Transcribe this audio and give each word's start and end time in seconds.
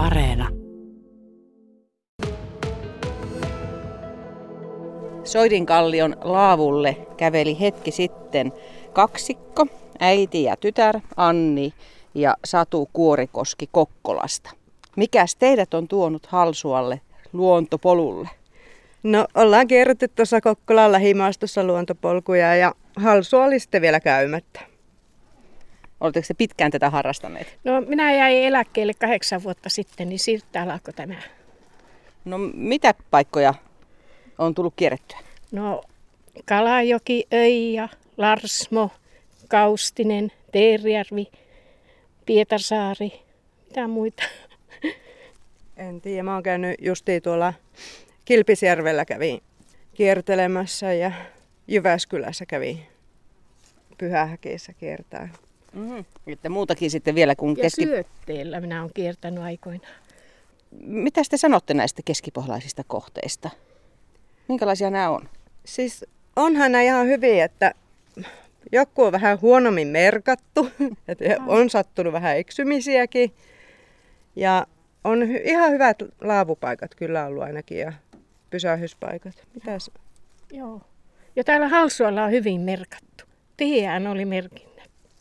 Areena. 0.00 0.48
Soidinkallion 5.24 6.16
laavulle 6.20 6.96
käveli 7.16 7.60
hetki 7.60 7.90
sitten 7.90 8.52
kaksikko, 8.92 9.66
äiti 9.98 10.42
ja 10.42 10.56
tytär 10.56 11.00
Anni 11.16 11.72
ja 12.14 12.36
Satu 12.44 12.88
Kuorikoski 12.92 13.68
Kokkolasta. 13.72 14.50
Mikäs 14.96 15.36
teidät 15.36 15.74
on 15.74 15.88
tuonut 15.88 16.26
Halsualle 16.26 17.00
luontopolulle? 17.32 18.28
No 19.02 19.26
ollaan 19.34 19.68
kierretty 19.68 20.08
tuossa 20.08 20.40
Kokkolan 20.40 20.92
lähimaastossa 20.92 21.64
luontopolkuja 21.64 22.56
ja 22.56 22.74
Halsua 22.96 23.44
oli 23.44 23.58
sitten 23.58 23.82
vielä 23.82 24.00
käymättä. 24.00 24.69
Oletteko 26.00 26.24
te 26.28 26.34
pitkään 26.34 26.70
tätä 26.70 26.90
harrastaneet? 26.90 27.58
No 27.64 27.80
minä 27.80 28.14
jäin 28.14 28.36
eläkkeelle 28.36 28.94
kahdeksan 28.94 29.42
vuotta 29.42 29.68
sitten, 29.68 30.08
niin 30.08 30.18
siitä 30.18 30.62
alkoi 30.62 30.94
tämä. 30.94 31.14
No 32.24 32.38
mitä 32.54 32.94
paikkoja 33.10 33.54
on 34.38 34.54
tullut 34.54 34.74
kierrettyä? 34.76 35.18
No 35.52 35.82
Kalajoki, 36.44 37.26
Öija, 37.32 37.88
Larsmo, 38.16 38.90
Kaustinen, 39.48 40.32
Teerjärvi, 40.52 41.26
Pietarsaari, 42.26 43.12
mitä 43.68 43.88
muita. 43.88 44.22
En 45.76 46.00
tiedä, 46.00 46.22
mä 46.22 46.34
oon 46.34 46.42
käynyt 46.42 46.76
justiin 46.80 47.22
tuolla 47.22 47.54
Kilpisjärvellä 48.24 49.04
kävin 49.04 49.40
kiertelemässä 49.94 50.92
ja 50.92 51.12
Jyväskylässä 51.68 52.46
kävin 52.46 52.86
Pyhähäkeissä 53.98 54.72
kiertää. 54.72 55.28
Mm-hmm. 55.72 56.04
Että 56.26 56.48
muutakin 56.48 56.90
sitten 56.90 57.14
vielä 57.14 57.34
kuin 57.36 57.56
Ja 57.56 57.62
keski... 57.62 57.82
syötteellä 57.84 58.60
minä 58.60 58.80
olen 58.80 58.92
kiertänyt 58.94 59.44
aikoinaan. 59.44 59.92
Mitä 60.80 61.22
te 61.30 61.36
sanotte 61.36 61.74
näistä 61.74 62.02
keskipohjalaisista 62.04 62.82
kohteista? 62.86 63.50
Minkälaisia 64.48 64.90
nämä 64.90 65.10
on? 65.10 65.28
Siis 65.64 66.04
onhan 66.36 66.72
nämä 66.72 66.82
ihan 66.82 67.06
hyviä, 67.06 67.44
että 67.44 67.74
joku 68.72 69.02
on 69.02 69.12
vähän 69.12 69.40
huonommin 69.40 69.88
merkattu, 69.88 70.68
että 71.08 71.24
on 71.46 71.70
sattunut 71.70 72.12
vähän 72.12 72.36
eksymisiäkin. 72.36 73.32
Ja 74.36 74.66
on 75.04 75.22
hy- 75.22 75.48
ihan 75.48 75.72
hyvät 75.72 76.02
laavupaikat 76.20 76.94
kyllä 76.94 77.26
ollut 77.26 77.42
ainakin 77.42 77.78
ja 77.78 77.92
pysähyspaikat. 78.50 79.34
Mitäs? 79.54 79.90
Joo. 80.52 80.80
Ja 81.36 81.44
täällä 81.44 81.68
Halsualla 81.68 82.24
on 82.24 82.30
hyvin 82.30 82.60
merkattu. 82.60 83.24
Tiheään 83.56 84.06
oli 84.06 84.24
merkinnät. 84.24 84.69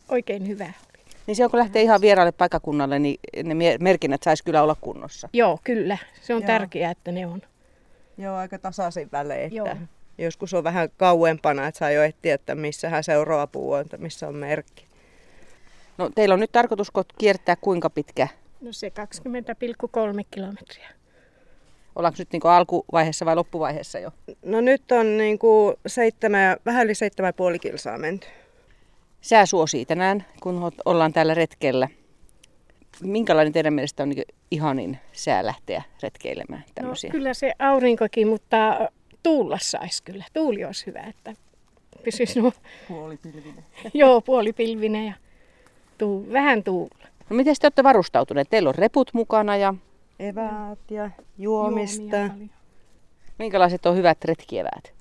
Oikein 0.09 0.47
hyvä. 0.47 0.73
Niin 1.27 1.35
se 1.35 1.43
on 1.45 1.51
kun 1.51 1.59
lähtee 1.59 1.81
ihan 1.81 2.01
vieraalle 2.01 2.31
paikakunnalle, 2.31 2.99
niin 2.99 3.19
ne 3.43 3.77
merkinnät 3.79 4.23
saisi 4.23 4.43
kyllä 4.43 4.63
olla 4.63 4.75
kunnossa. 4.81 5.29
Joo, 5.33 5.59
kyllä. 5.63 5.97
Se 6.21 6.33
on 6.35 6.41
Joo. 6.41 6.47
tärkeää, 6.47 6.91
että 6.91 7.11
ne 7.11 7.27
on. 7.27 7.41
Joo, 8.17 8.35
aika 8.35 8.59
tasaisin 8.59 9.09
välein. 9.11 9.55
Joo. 9.55 9.67
Että 9.67 9.77
joskus 10.17 10.53
on 10.53 10.63
vähän 10.63 10.89
kauempana, 10.97 11.67
että 11.67 11.79
saa 11.79 11.91
jo 11.91 12.03
etsiä, 12.03 12.35
että 12.35 12.55
missähän 12.55 13.03
seuraava 13.03 13.47
puu 13.47 13.71
on, 13.71 13.81
että 13.81 13.97
missä 13.97 14.27
on 14.27 14.35
merkki. 14.35 14.85
No 15.97 16.09
teillä 16.15 16.33
on 16.33 16.39
nyt 16.39 16.51
tarkoitus 16.51 16.91
ko- 16.97 17.13
kiertää 17.17 17.55
kuinka 17.55 17.89
pitkä? 17.89 18.27
No 18.61 18.71
se 18.73 18.89
20,3 18.89 20.23
kilometriä. 20.31 20.89
Ollaanko 21.95 22.15
nyt 22.19 22.31
niin 22.31 22.45
alkuvaiheessa 22.45 23.25
vai 23.25 23.35
loppuvaiheessa 23.35 23.99
jo? 23.99 24.11
No 24.45 24.61
nyt 24.61 24.91
on 24.91 25.17
niin 25.17 25.39
kuin 25.39 25.75
seitsemän, 25.87 26.57
vähän 26.65 26.85
yli 26.85 26.95
seitsemän 26.95 27.29
ja 27.29 27.33
puoli 27.33 27.59
kilsaa 27.59 27.97
menty. 27.97 28.27
Sää 29.21 29.45
suosii 29.45 29.85
tänään, 29.85 30.25
kun 30.41 30.71
ollaan 30.85 31.13
täällä 31.13 31.33
retkellä. 31.33 31.87
Minkälainen 33.01 33.53
teidän 33.53 33.73
mielestä 33.73 34.03
on 34.03 34.09
niin 34.09 34.23
ihanin 34.51 34.97
sää 35.11 35.45
lähteä 35.45 35.83
retkeilemään 36.03 36.63
tämmöisiä? 36.75 37.07
No, 37.07 37.11
kyllä 37.11 37.33
se 37.33 37.53
aurinkokin, 37.59 38.27
mutta 38.27 38.89
tuulla 39.23 39.57
saisi 39.61 40.03
kyllä. 40.03 40.23
Tuuli 40.33 40.65
olisi 40.65 40.85
hyvä, 40.85 41.01
että 41.01 41.35
pysyisi 42.03 42.39
nuo, 42.39 42.51
Puolipilvinen. 42.87 43.63
joo, 43.93 44.21
puolipilvinen 44.21 45.05
ja 45.05 45.13
tuu, 45.97 46.27
vähän 46.31 46.63
tuulla. 46.63 47.07
No 47.29 47.35
miten 47.35 47.55
te 47.59 47.65
olette 47.65 47.83
varustautuneet? 47.83 48.49
Teillä 48.49 48.69
on 48.69 48.75
reput 48.75 49.13
mukana 49.13 49.57
ja 49.57 49.73
Eväät 50.19 50.79
ja 50.91 51.09
juomista. 51.37 52.17
Minkälaiset 53.39 53.85
on 53.85 53.95
hyvät 53.95 54.25
retkieväät? 54.25 54.98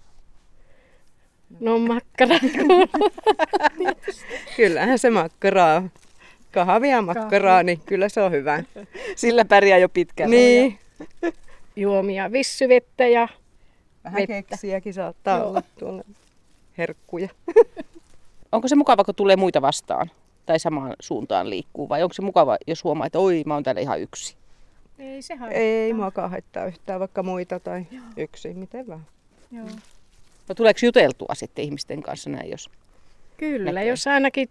No 1.61 1.79
makkara. 1.79 2.35
Kyllähän 4.57 4.99
se 4.99 5.11
makkaraa. 5.11 5.83
Kahvia 6.53 7.03
makkaraa, 7.03 7.63
niin 7.63 7.81
kyllä 7.87 8.09
se 8.09 8.23
on 8.23 8.33
hyvä. 8.33 8.63
Sillä 9.17 9.45
pärjää 9.45 9.79
jo 9.79 9.89
pitkään. 9.89 10.31
Niin. 10.31 10.79
Juomia, 11.77 12.33
vissyvettä 12.33 13.07
ja 13.07 13.29
Vähän 14.05 14.19
Vettä. 14.29 14.43
keksiäkin 14.43 14.95
saattaa 14.95 15.39
Joo. 15.39 15.49
olla 15.49 15.63
tuolla 15.79 16.03
herkkuja. 16.79 17.29
Onko 18.53 18.69
se 18.69 18.77
mukava, 18.77 19.05
kun 19.05 19.15
tulee 19.15 19.37
muita 19.37 19.63
vastaan? 19.63 20.11
Tai 20.47 20.59
samaan 20.59 20.93
suuntaan 21.01 21.51
liikkuu? 21.51 21.89
Vai 21.89 22.03
onko 22.03 22.13
se 22.13 22.23
mukava, 22.23 22.57
jos 22.67 22.85
huomaa, 22.85 23.07
että 23.07 23.19
oi, 23.19 23.43
mä 23.47 23.55
oon 23.55 23.63
täällä 23.63 23.81
ihan 23.81 24.01
yksi? 24.01 24.37
ei 24.99 25.23
se 25.23 25.35
haittaa. 25.35 25.61
Ei 25.61 25.93
muakaan 25.93 26.31
haittaa 26.31 26.67
yhtään, 26.67 27.01
vaikka 27.01 27.23
muita 27.23 27.61
tai 27.61 27.87
yksi, 28.17 28.55
miten 28.55 28.87
vaan. 28.87 29.07
Joo. 29.53 29.67
No 30.49 30.55
tuleeko 30.55 30.81
juteltua 30.83 31.35
sitten 31.35 31.65
ihmisten 31.65 32.03
kanssa 32.03 32.31
näin, 32.31 32.51
jos... 32.51 32.71
Kyllä, 33.37 33.73
Näkee. 33.73 33.89
jos 33.89 34.07
ainakin 34.07 34.49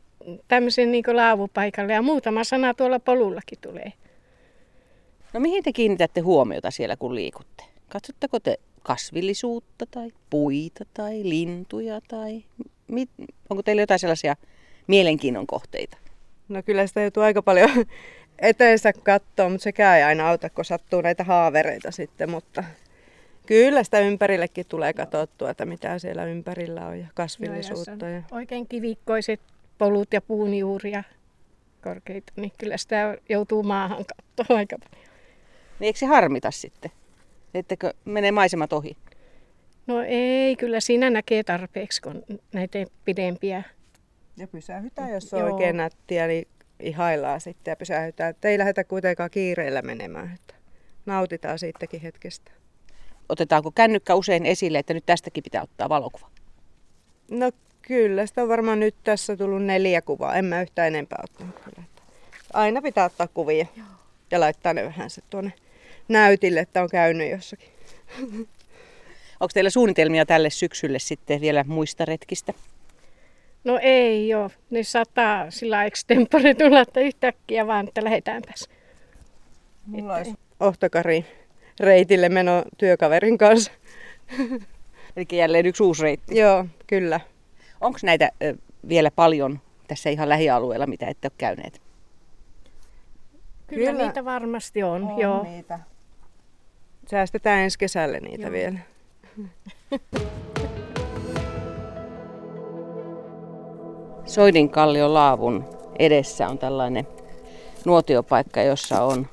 tämmöisen 0.47 0.91
niin 0.91 1.03
laavupaikalle 1.13 1.93
ja 1.93 2.01
muutama 2.01 2.43
sana 2.43 2.73
tuolla 2.73 2.99
polullakin 2.99 3.57
tulee. 3.61 3.93
No 5.33 5.39
mihin 5.39 5.63
te 5.63 5.73
kiinnitätte 5.73 6.21
huomiota 6.21 6.71
siellä, 6.71 6.95
kun 6.95 7.15
liikutte? 7.15 7.63
Katsotteko 7.89 8.39
te 8.39 8.59
kasvillisuutta 8.83 9.85
tai 9.91 10.11
puita 10.29 10.85
tai 10.93 11.21
lintuja 11.23 12.01
tai... 12.07 12.43
Mit... 12.87 13.09
Onko 13.49 13.63
teillä 13.63 13.81
jotain 13.81 13.99
sellaisia 13.99 14.35
mielenkiinnon 14.87 15.47
kohteita? 15.47 15.97
No 16.49 16.63
kyllä 16.63 16.87
sitä 16.87 17.01
joutuu 17.01 17.23
aika 17.23 17.41
paljon 17.41 17.69
eteensä 18.39 18.93
katsoa, 18.93 19.49
mutta 19.49 19.63
sekään 19.63 19.97
ei 19.97 20.03
aina 20.03 20.29
auta, 20.29 20.49
kun 20.49 20.65
sattuu 20.65 21.01
näitä 21.01 21.23
haavereita 21.23 21.91
sitten, 21.91 22.29
mutta 22.29 22.63
kyllä 23.47 23.83
sitä 23.83 23.99
ympärillekin 23.99 24.65
tulee 24.67 24.93
katsottua, 24.93 25.49
että 25.49 25.65
mitä 25.65 25.99
siellä 25.99 26.25
ympärillä 26.25 26.87
on 26.87 26.99
ja 26.99 27.07
kasvillisuutta. 27.13 28.05
Joo, 28.05 28.15
Ja, 28.15 28.21
Oikein 28.31 28.67
kivikkoiset 28.67 29.41
polut 29.77 30.13
ja 30.13 30.21
puunjuuria 30.21 31.03
korkeita, 31.83 32.33
niin 32.35 32.51
kyllä 32.57 32.77
sitä 32.77 33.17
joutuu 33.29 33.63
maahan 33.63 34.05
katsoa 34.37 34.57
aika 34.57 34.77
paljon. 34.77 35.07
Niin 35.79 35.85
eikö 35.87 35.99
se 35.99 36.05
harmita 36.05 36.51
sitten? 36.51 36.91
Ettekö 37.53 37.93
mene 38.05 38.31
maisemat 38.31 38.73
ohi? 38.73 38.97
No 39.87 40.01
ei, 40.07 40.55
kyllä 40.55 40.79
siinä 40.79 41.09
näkee 41.09 41.43
tarpeeksi, 41.43 42.01
kun 42.01 42.23
näitä 42.53 42.85
pidempiä. 43.05 43.63
ja 44.37 44.47
pysähytään, 44.47 45.13
jos 45.13 45.33
on 45.33 45.39
Joo. 45.39 45.53
oikein 45.53 45.77
nättiä, 45.77 46.27
niin 46.27 46.47
ihaillaan 46.79 47.41
sitten 47.41 47.71
ja 47.71 47.75
pysähytään. 47.75 48.29
Että 48.29 48.47
ei 48.47 48.57
lähdetä 48.57 48.83
kuitenkaan 48.83 49.29
kiireellä 49.29 49.81
menemään, 49.81 50.31
että 50.35 50.53
nautitaan 51.05 51.59
siitäkin 51.59 52.01
hetkestä. 52.01 52.51
Otetaanko 53.29 53.71
kännykkä 53.71 54.15
usein 54.15 54.45
esille, 54.45 54.79
että 54.79 54.93
nyt 54.93 55.05
tästäkin 55.05 55.43
pitää 55.43 55.63
ottaa 55.63 55.89
valokuva? 55.89 56.29
No 57.31 57.51
kyllä, 57.81 58.25
sitä 58.25 58.43
on 58.43 58.49
varmaan 58.49 58.79
nyt 58.79 58.95
tässä 59.03 59.38
tullut 59.38 59.63
neljä 59.63 60.01
kuvaa. 60.01 60.35
En 60.35 60.45
mä 60.45 60.61
yhtään 60.61 60.88
enempää 60.88 61.19
ottanut 61.23 61.55
kyllä. 61.55 61.83
Että 61.83 62.01
Aina 62.53 62.81
pitää 62.81 63.05
ottaa 63.05 63.27
kuvia 63.27 63.65
ja 64.31 64.39
laittaa 64.39 64.73
ne 64.73 64.85
vähän 64.85 65.09
se 65.09 65.21
tuonne 65.29 65.53
näytille, 66.07 66.59
että 66.59 66.83
on 66.83 66.89
käynyt 66.89 67.31
jossakin. 67.31 67.69
Onko 69.39 69.51
teillä 69.53 69.69
suunnitelmia 69.69 70.25
tälle 70.25 70.49
syksylle 70.49 70.99
sitten 70.99 71.41
vielä 71.41 71.65
muista 71.67 72.05
retkistä? 72.05 72.53
No 73.63 73.79
ei 73.81 74.29
joo, 74.29 74.49
ne 74.69 74.83
saattaa 74.83 75.51
sillä 75.51 75.85
extempore 75.85 76.53
tulla, 76.53 76.81
että 76.81 76.99
yhtäkkiä 76.99 77.67
vaan, 77.67 77.88
että 77.88 78.03
lähdetäänpäs. 78.03 78.69
Mulla 79.85 80.15
olisi 80.15 80.33
Ohtokari 80.59 81.25
reitille 81.79 82.29
meno 82.29 82.63
työkaverin 82.77 83.38
kanssa. 83.38 83.71
Eli 85.18 85.25
jälleen 85.31 85.65
yksi 85.65 85.83
uusi 85.83 86.03
reitti. 86.03 86.39
Joo, 86.39 86.65
kyllä. 86.88 87.19
Onko 87.81 88.00
näitä 88.03 88.31
ö, 88.44 88.56
vielä 88.88 89.12
paljon 89.12 89.59
tässä 89.88 90.09
ihan 90.09 90.29
lähialueella, 90.29 90.88
mitä 90.88 91.07
ette 91.07 91.25
ole 91.27 91.33
käyneet? 91.38 91.81
Kyllä, 93.68 93.91
Kyllä. 93.91 94.06
niitä 94.06 94.25
varmasti 94.25 94.83
on, 94.83 95.18
joo. 95.18 95.44
niitä. 95.44 95.79
Säästetään 97.12 97.59
ensi 97.59 97.79
kesälle 97.79 98.19
niitä 98.19 98.44
Joo. 98.44 98.51
vielä. 98.51 98.79
Soidinkallion 104.25 105.13
laavun 105.13 105.65
edessä 106.00 106.47
on 106.47 106.57
tällainen 106.57 107.07
nuotiopaikka, 107.85 108.62
jossa 108.62 109.03
on 109.03 109.27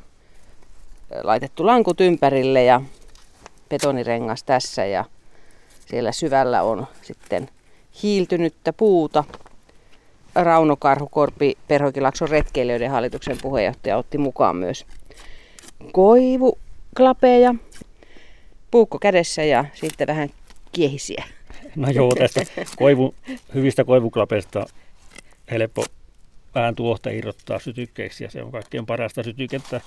laitettu 1.23 1.67
lankut 1.67 2.01
ympärille 2.01 2.65
ja 2.65 2.81
betonirengas 3.69 4.43
tässä 4.43 4.85
ja 4.85 5.05
siellä 5.87 6.13
syvällä 6.13 6.63
on 6.63 6.87
sitten 7.03 7.49
hiiltynyttä 8.03 8.73
puuta. 8.73 9.25
Rauno 10.35 10.77
Karhukorpi 10.77 11.59
Perhoikilakson 11.69 12.29
retkeilijöiden 12.29 12.91
hallituksen 12.91 13.39
puheenjohtaja 13.43 13.97
otti 13.97 14.19
mukaan 14.19 14.57
myös 14.57 14.87
koivuklapeja, 15.93 17.55
puukko 18.71 18.99
kädessä 18.99 19.45
ja 19.45 19.65
sitten 19.75 20.07
vähän 20.07 20.29
kiehisiä. 20.73 21.25
No 21.77 21.91
joo, 21.91 22.13
tästä 22.19 22.41
koivu, 22.77 23.15
hyvistä 23.55 23.85
koivuklapeista 23.85 24.67
helppo 25.51 25.85
vähän 26.55 26.75
tuohta 26.75 27.11
irrottaa 27.11 27.59
sytykkeeksi 27.59 28.25
ja 28.25 28.31
se 28.31 28.43
on 28.43 28.53
kaikkein 28.53 28.87
parasta 28.87 29.23
sytykettä. 29.23 29.81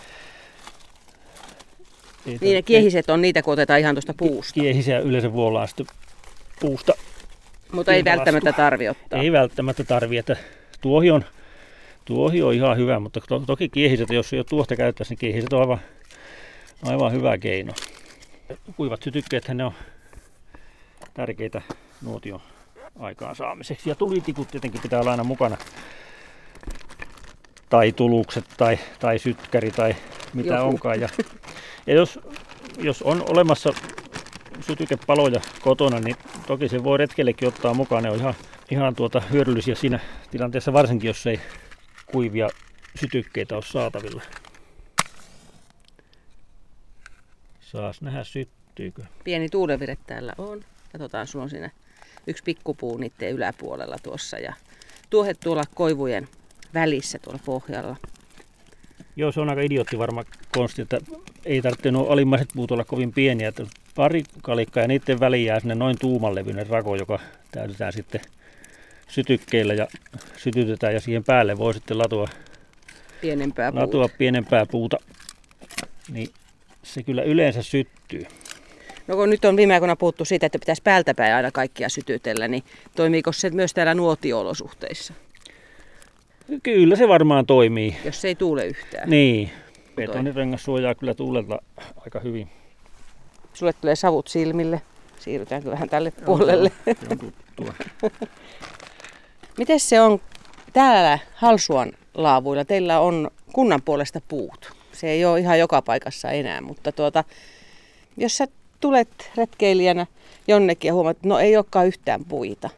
Ei 2.28 2.38
niin 2.42 2.56
ne 2.56 2.62
kiehiset 2.62 3.10
on 3.10 3.22
niitä, 3.22 3.42
kun 3.42 3.54
otetaan 3.54 3.80
ihan 3.80 3.96
tuosta 3.96 4.14
puusta. 4.18 4.54
Kiehisiä 4.54 5.00
yleensä 5.00 5.34
vuollaan 5.34 5.68
sitten 5.68 5.88
puusta. 6.60 6.94
Mutta 7.72 7.94
ei 7.94 8.06
välttämättä 8.06 8.54
tarvi 8.54 8.90
ottaa. 8.90 9.22
Ei 9.22 9.32
välttämättä 9.32 9.84
tarvi, 9.84 10.18
että 10.18 10.36
tuohi 10.82 11.12
on, 11.12 11.26
tuohi 12.06 12.42
on 12.42 12.54
ihan 12.54 12.78
hyvä, 12.78 13.00
mutta 13.00 13.22
to, 13.28 13.40
toki 13.40 13.70
kiehiset, 13.70 14.10
jos 14.10 14.34
ei 14.34 14.40
ole 14.40 14.46
tuohta 14.50 14.76
käyttäisi, 14.76 15.12
niin 15.12 15.20
kiehiset 15.20 15.54
on 15.54 15.62
aivan, 15.62 15.80
aivan 16.84 17.12
hyvä 17.12 17.38
keino. 17.38 17.74
Kuivat 18.78 19.04
sytykkeet 19.04 19.48
ne 19.48 19.66
on 19.66 19.74
tärkeitä 21.14 21.62
nuotion 22.02 22.42
aikaansaamiseksi. 23.00 23.90
Ja 23.90 23.96
tulitikut 23.96 24.48
tietenkin 24.48 24.82
pitää 24.82 25.00
olla 25.00 25.12
aina 25.12 25.24
mukana. 25.24 25.58
Tai 27.70 27.92
tulukset 27.92 28.46
tai, 28.58 28.80
tai 29.00 29.20
sytkäri 29.20 29.72
tai 29.72 29.96
mitä 30.34 30.54
Joku. 30.54 30.68
onkaan. 30.68 31.02
Ja, 31.02 31.10
ja 31.88 31.94
jos, 31.94 32.20
jos 32.78 33.02
on 33.02 33.24
olemassa 33.30 33.74
sytykepaloja 34.62 35.42
kotona, 35.62 36.00
niin 36.00 36.16
toki 36.48 36.70
se 36.70 36.84
voi 36.84 36.98
retkellekin 36.98 37.48
ottaa 37.48 37.74
mukaan. 37.74 38.04
Ne 38.04 38.12
on 38.12 38.20
ihan, 38.20 38.34
ihan 38.72 38.96
tuota 38.96 39.20
hyödyllisiä 39.20 39.76
siinä 39.76 40.00
tilanteessa, 40.32 40.74
varsinkin 40.74 41.08
jos 41.08 41.28
ei 41.28 41.40
kuivia 42.06 42.50
sytykkeitä 43.00 43.56
ole 43.56 43.64
saatavilla. 43.64 44.22
Saas 47.60 48.02
nähdä 48.02 48.24
syttyykö. 48.24 49.04
Pieni 49.24 49.50
tuulevire 49.50 49.98
täällä 50.08 50.34
on. 50.38 50.64
Katsotaan, 50.92 51.28
sulla 51.28 51.44
on 51.44 51.50
siinä 51.50 51.72
yksi 52.28 52.44
pikkupuu 52.44 52.98
niiden 52.98 53.32
yläpuolella 53.32 53.98
tuossa 54.04 54.40
ja 54.40 54.54
tuohet 55.10 55.40
tuolla 55.40 55.64
koivujen 55.76 56.28
välissä 56.74 57.20
tuolla 57.20 57.40
pohjalla. 57.46 57.96
Joo, 59.16 59.32
se 59.32 59.42
on 59.42 59.50
aika 59.50 59.62
idiootti 59.62 59.98
varma 59.98 60.24
konsti, 60.54 60.82
että 60.82 61.02
ei 61.48 61.62
tarvitse 61.62 61.92
nuo 61.92 62.08
alimmaiset 62.08 62.50
puut 62.56 62.72
olla 62.72 62.84
kovin 62.84 63.14
pieniä. 63.14 63.48
Että 63.48 63.64
pari 63.96 64.24
kalikkaa 64.42 64.84
ja 64.84 64.88
niiden 64.88 65.20
väliin 65.20 65.46
jää 65.46 65.60
sinne 65.60 65.76
noin 65.76 65.96
tuumanlevyinen 66.00 66.68
rako, 66.68 66.96
joka 66.96 67.20
täytetään 67.52 67.94
sitten 67.94 68.22
sytykkeillä 69.08 69.74
ja 69.74 69.88
sytytetään 70.38 70.94
ja 70.94 71.00
siihen 71.00 71.24
päälle 71.24 71.58
voi 71.58 71.74
sitten 71.74 71.98
latua 71.98 72.28
pienempää 73.22 73.72
puuta. 73.72 73.86
Latua 73.86 74.10
pienempää 74.18 74.66
puuta. 74.66 74.98
Niin 76.12 76.30
se 76.84 77.04
kyllä 77.04 77.24
yleensä 77.24 77.64
syttyy. 77.64 78.26
No 79.08 79.16
kun 79.16 79.30
nyt 79.30 79.46
on 79.46 79.58
viime 79.58 79.74
aikoina 79.74 79.96
puhuttu 79.96 80.26
siitä, 80.26 80.46
että 80.46 80.60
pitäisi 80.60 80.82
päältä 80.82 81.14
päin 81.14 81.34
aina 81.34 81.52
kaikkia 81.52 81.90
sytytellä, 81.90 82.48
niin 82.48 82.64
toimiiko 82.96 83.32
se 83.32 83.50
myös 83.50 83.74
täällä 83.74 83.94
nuotiolosuhteissa? 83.94 85.14
Kyllä 86.64 86.96
se 86.96 87.08
varmaan 87.08 87.46
toimii. 87.46 87.96
Jos 88.06 88.22
se 88.22 88.28
ei 88.28 88.36
tuule 88.36 88.66
yhtään. 88.66 89.10
Niin. 89.10 89.52
Betonirengas 89.98 90.64
suojaa 90.64 90.96
kyllä 90.96 91.14
tuulelta 91.14 91.60
aika 91.98 92.20
hyvin. 92.20 92.50
Sulle 93.54 93.74
tulee 93.74 93.96
savut 93.96 94.28
silmille. 94.28 94.82
Siirrytäänkö 95.20 95.72
vähän 95.72 95.90
tälle 95.90 96.12
puolelle? 96.12 96.72
Se 96.86 97.08
on 97.12 97.18
tuttua. 97.20 97.74
Miten 99.58 99.80
se 99.80 100.02
on 100.02 100.20
täällä 100.74 101.20
Halsuan 101.36 101.92
laavuilla? 102.14 102.66
Teillä 102.66 103.00
on 103.00 103.32
kunnan 103.54 103.82
puolesta 103.82 104.22
puut. 104.28 104.72
Se 104.92 105.10
ei 105.10 105.26
ole 105.26 105.40
ihan 105.40 105.60
joka 105.60 105.82
paikassa 105.82 106.32
enää, 106.32 106.62
mutta 106.62 106.92
tuota, 106.92 107.24
jos 108.18 108.38
sä 108.38 108.48
tulet 108.80 109.32
retkeilijänä 109.38 110.08
jonnekin 110.48 110.90
ja 110.90 110.94
huomaat, 110.94 111.18
että 111.18 111.28
no 111.28 111.40
ei 111.40 111.58
olekaan 111.58 111.88
yhtään 111.88 112.26
puita. 112.26 112.70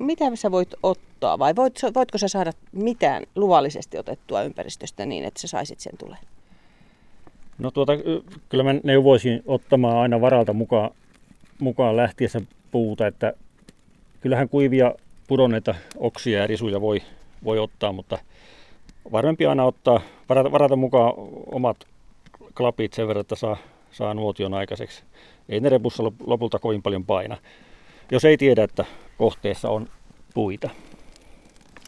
Mitä 0.00 0.24
sä 0.36 0.50
voit 0.50 0.74
ottaa 0.82 1.38
vai 1.38 1.56
voit, 1.56 1.80
voitko 1.94 2.18
sä 2.18 2.28
saada 2.28 2.52
mitään 2.72 3.22
luvallisesti 3.34 3.98
otettua 3.98 4.42
ympäristöstä 4.42 5.06
niin, 5.06 5.24
että 5.24 5.40
sä 5.40 5.46
saisit 5.46 5.80
sen 5.80 5.96
tulee? 5.98 6.18
No 7.58 7.70
tuota, 7.70 7.92
kyllä 8.48 8.64
mä 8.64 8.74
neuvoisin 8.82 9.42
ottamaan 9.46 9.96
aina 9.96 10.20
varalta 10.20 10.52
mukaan, 10.52 10.90
mukaan 11.58 11.96
lähtiessä 11.96 12.40
puuta, 12.70 13.06
että 13.06 13.32
kyllähän 14.20 14.48
kuivia 14.48 14.94
pudonneita 15.26 15.74
oksia 15.96 16.38
ja 16.38 16.46
risuja 16.46 16.80
voi, 16.80 17.02
voi 17.44 17.58
ottaa, 17.58 17.92
mutta 17.92 18.18
varmempi 19.12 19.46
aina 19.46 19.64
ottaa, 19.64 20.00
varata, 20.28 20.52
varata 20.52 20.76
mukaan 20.76 21.12
omat 21.46 21.76
klapit 22.54 22.92
sen 22.92 23.08
verran, 23.08 23.20
että 23.20 23.34
saa, 23.34 23.56
saa 23.90 24.14
nuotion 24.14 24.54
aikaiseksi. 24.54 25.02
Ei 25.48 25.60
ne 25.60 25.68
repussa 25.68 26.02
lopulta 26.26 26.58
kovin 26.58 26.82
paljon 26.82 27.04
paina, 27.04 27.36
jos 28.10 28.24
ei 28.24 28.36
tiedä, 28.36 28.64
että 28.64 28.84
kohteessa 29.18 29.70
on 29.70 29.88
puita. 30.34 30.70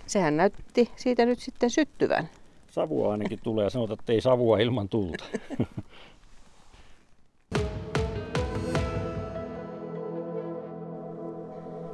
Sehän 0.07 0.37
näytti 0.37 0.91
siitä 0.97 1.27
nyt 1.27 1.39
sitten 1.39 1.71
syttyvän. 1.71 2.29
Savua 2.77 3.13
ainakin 3.13 3.39
tulee 3.43 3.65
ja 3.65 3.71
sanotaan, 3.71 3.99
että 4.01 4.13
ei 4.13 4.21
savua 4.21 4.59
ilman 4.59 4.89
tulta. 4.89 5.25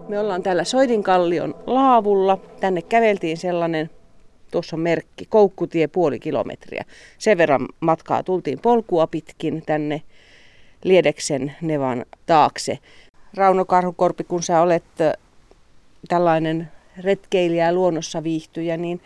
Me 0.09 0.19
ollaan 0.19 0.43
täällä 0.43 0.65
Soidinkallion 0.65 1.55
laavulla. 1.67 2.39
Tänne 2.61 2.83
käveltiin 2.83 3.37
sellainen, 3.37 3.91
tuossa 4.51 4.77
on 4.77 4.81
merkki, 4.81 5.27
Koukkutie 5.29 5.89
puoli 5.89 6.19
kilometriä. 6.19 6.85
Sen 7.19 7.39
verran 7.39 7.69
matkaa 7.81 8.23
tultiin 8.23 8.59
polkua 8.59 9.07
pitkin 9.07 9.63
tänne 9.67 10.03
Liedeksen 10.85 11.57
Nevan 11.61 12.05
taakse. 12.27 12.79
Rauno 13.35 13.65
Karhukorpi, 13.65 14.25
kun 14.25 14.43
sä 14.43 14.61
olet 14.61 14.85
tällainen 16.09 16.69
retkeilijä 16.99 17.73
luonnossa 17.73 18.23
viihtyjä, 18.23 18.77
niin 18.77 19.01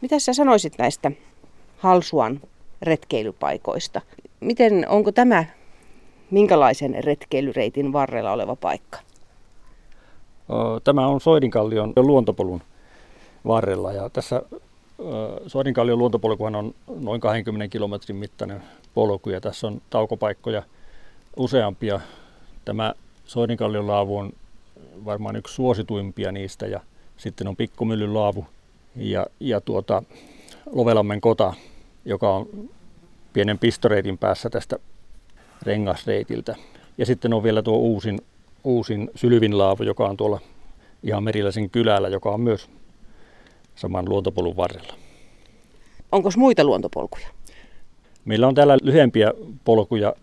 mitä 0.00 0.18
sä 0.18 0.32
sanoisit 0.32 0.78
näistä 0.78 1.12
Halsuan 1.78 2.40
retkeilypaikoista? 2.82 4.00
Miten, 4.40 4.88
onko 4.88 5.12
tämä 5.12 5.44
minkälaisen 6.30 7.04
retkeilyreitin 7.04 7.92
varrella 7.92 8.32
oleva 8.32 8.56
paikka? 8.56 8.98
Tämä 10.84 11.06
on 11.06 11.20
Soidinkallion 11.20 11.92
luontopolun 11.96 12.62
varrella 13.46 13.92
ja 13.92 14.10
tässä 14.10 14.42
Soidinkallion 15.46 15.98
luontopolkuhan 15.98 16.54
on 16.54 16.74
noin 17.00 17.20
20 17.20 17.68
kilometrin 17.68 18.16
mittainen 18.16 18.62
polku 18.94 19.30
ja 19.30 19.40
tässä 19.40 19.66
on 19.66 19.82
taukopaikkoja 19.90 20.62
useampia. 21.36 22.00
Tämä 22.64 22.94
Soidinkallion 23.24 23.86
laavu 23.86 24.18
on 24.18 24.32
varmaan 25.04 25.36
yksi 25.36 25.54
suosituimpia 25.54 26.32
niistä 26.32 26.66
ja 26.66 26.80
sitten 27.16 27.48
on 27.48 27.56
Pikkumyllyn 27.56 28.14
laavu 28.14 28.46
ja, 28.96 29.26
ja 29.40 29.60
tuota, 29.60 30.02
Lovelammen 30.72 31.20
kota, 31.20 31.54
joka 32.04 32.36
on 32.36 32.70
pienen 33.32 33.58
pistoreitin 33.58 34.18
päässä 34.18 34.50
tästä 34.50 34.78
rengasreitiltä. 35.62 36.56
Ja 36.98 37.06
sitten 37.06 37.34
on 37.34 37.42
vielä 37.42 37.62
tuo 37.62 37.76
uusin, 37.76 38.20
uusin 38.64 39.10
Sylvin 39.14 39.58
laavu, 39.58 39.82
joka 39.82 40.06
on 40.06 40.16
tuolla 40.16 40.40
ihan 41.02 41.24
Meriläisen 41.24 41.70
kylällä, 41.70 42.08
joka 42.08 42.30
on 42.30 42.40
myös 42.40 42.70
saman 43.74 44.08
luontopolun 44.08 44.56
varrella. 44.56 44.94
Onko 46.12 46.30
muita 46.36 46.64
luontopolkuja? 46.64 47.28
Meillä 48.24 48.48
on 48.48 48.54
täällä 48.54 48.78
lyhyempiä 48.82 49.32
polkuja, 49.64 50.14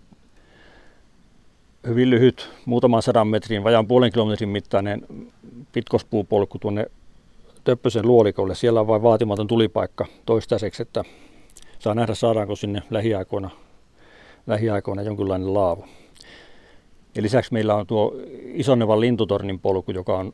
hyvin 1.87 2.09
lyhyt, 2.09 2.49
muutaman 2.65 3.01
sadan 3.01 3.27
metrin, 3.27 3.63
vajaan 3.63 3.87
puolen 3.87 4.11
kilometrin 4.11 4.49
mittainen 4.49 5.05
pitkospuupolku 5.71 6.59
tuonne 6.59 6.85
Töppösen 7.67 8.07
luolikolle. 8.07 8.55
Siellä 8.55 8.79
on 8.79 8.87
vain 8.87 9.01
vaatimaton 9.01 9.47
tulipaikka 9.47 10.05
toistaiseksi, 10.25 10.81
että 10.81 11.03
saa 11.79 11.95
nähdä 11.95 12.15
saadaanko 12.15 12.55
sinne 12.55 12.83
lähiaikoina, 12.89 13.49
lähiaikoina 14.47 15.01
jonkinlainen 15.01 15.53
laavu. 15.53 15.85
Ja 17.15 17.21
lisäksi 17.21 17.53
meillä 17.53 17.75
on 17.75 17.87
tuo 17.87 18.15
Isonnevan 18.53 18.99
lintutornin 18.99 19.59
polku, 19.59 19.91
joka 19.91 20.17
on 20.17 20.33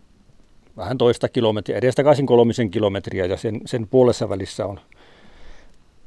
vähän 0.77 0.97
toista 0.97 1.29
kilometriä, 1.29 1.77
edestakaisin 1.77 2.25
kolmisen 2.25 2.71
kilometriä 2.71 3.25
ja 3.25 3.37
sen, 3.37 3.61
sen 3.65 3.87
puolessa 3.87 4.29
välissä 4.29 4.65
on 4.65 4.79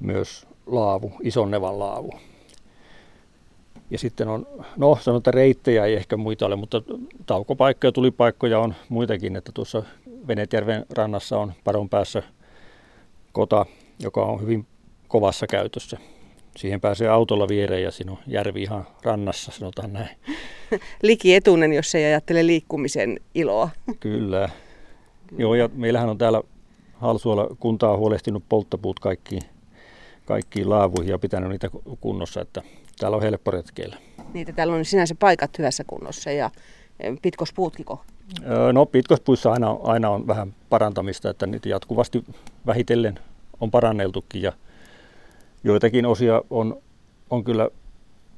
myös 0.01 0.47
laavu, 0.67 1.13
Isonnevan 1.23 1.79
laavu. 1.79 2.11
Ja 3.91 3.99
sitten 3.99 4.29
on, 4.29 4.47
no 4.77 4.99
sanotaan 5.01 5.35
reittejä 5.35 5.85
ei 5.85 5.95
ehkä 5.95 6.17
muita 6.17 6.47
ole, 6.47 6.57
mutta 6.57 6.83
taukopaikkoja, 7.27 7.93
tulipaikkoja 7.93 8.59
on 8.59 8.75
muitakin, 8.89 9.37
että 9.37 9.53
tuossa 9.55 9.83
Venetjärven 10.29 10.87
rannassa 10.97 11.39
on 11.39 11.53
paron 11.65 11.89
päässä 11.89 12.23
kota, 13.33 13.67
joka 13.99 14.25
on 14.25 14.41
hyvin 14.41 14.67
kovassa 15.09 15.47
käytössä. 15.47 15.99
Siihen 16.57 16.81
pääsee 16.81 17.09
autolla 17.09 17.49
viereen 17.49 17.83
ja 17.83 17.91
siinä 17.91 18.13
on 18.13 18.19
järvi 18.27 18.63
ihan 18.63 18.87
rannassa, 19.03 19.53
sanotaan 19.53 19.93
näin. 19.93 20.17
Liki 21.03 21.35
etunen, 21.35 21.73
jos 21.73 21.95
ei 21.95 22.05
ajattele 22.05 22.47
liikkumisen 22.47 23.21
iloa. 23.35 23.69
Kyllä. 24.01 24.49
Joo, 25.39 25.55
ja 25.55 25.69
meillähän 25.75 26.09
on 26.09 26.19
täällä 26.19 26.43
Halsuolla 26.95 27.57
kuntaa 27.61 27.97
huolehtinut 27.97 28.45
polttopuut 28.49 29.01
kaikkiin, 29.01 29.43
kaikkiin 30.25 30.71
laavuihin 30.71 31.11
ja 31.11 31.19
pitänyt 31.19 31.51
niitä 31.51 31.71
kunnossa, 32.01 32.41
että 32.41 32.63
täällä 32.99 33.17
on 33.17 33.23
helppo 33.23 33.51
retkeillä. 33.51 33.97
Niitä 34.35 34.53
täällä 34.53 34.75
on 34.75 34.85
sinänsä 34.85 35.15
paikat 35.15 35.59
hyvässä 35.59 35.85
kunnossa 35.85 36.31
ja 36.31 36.51
pitkospuutkiko? 37.23 38.05
No 38.73 38.87
pitkospuissa 38.87 39.53
aina, 39.53 39.77
aina 39.83 40.11
on 40.11 40.27
vähän 40.27 40.55
parantamista, 40.69 41.31
että 41.31 41.47
niitä 41.47 41.69
jatkuvasti 41.69 42.25
vähitellen 42.67 43.19
on 43.61 43.71
paranneltukin 43.71 44.43
ja 44.43 44.53
joitakin 45.65 46.07
osia 46.07 46.43
on, 46.51 46.83
on 47.31 47.45
kyllä 47.45 47.69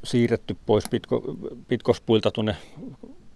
siirretty 0.04 0.56
pois 0.66 0.84
pitko, 0.90 1.22
pitkospuilta 1.68 2.30
tuonne 2.30 2.56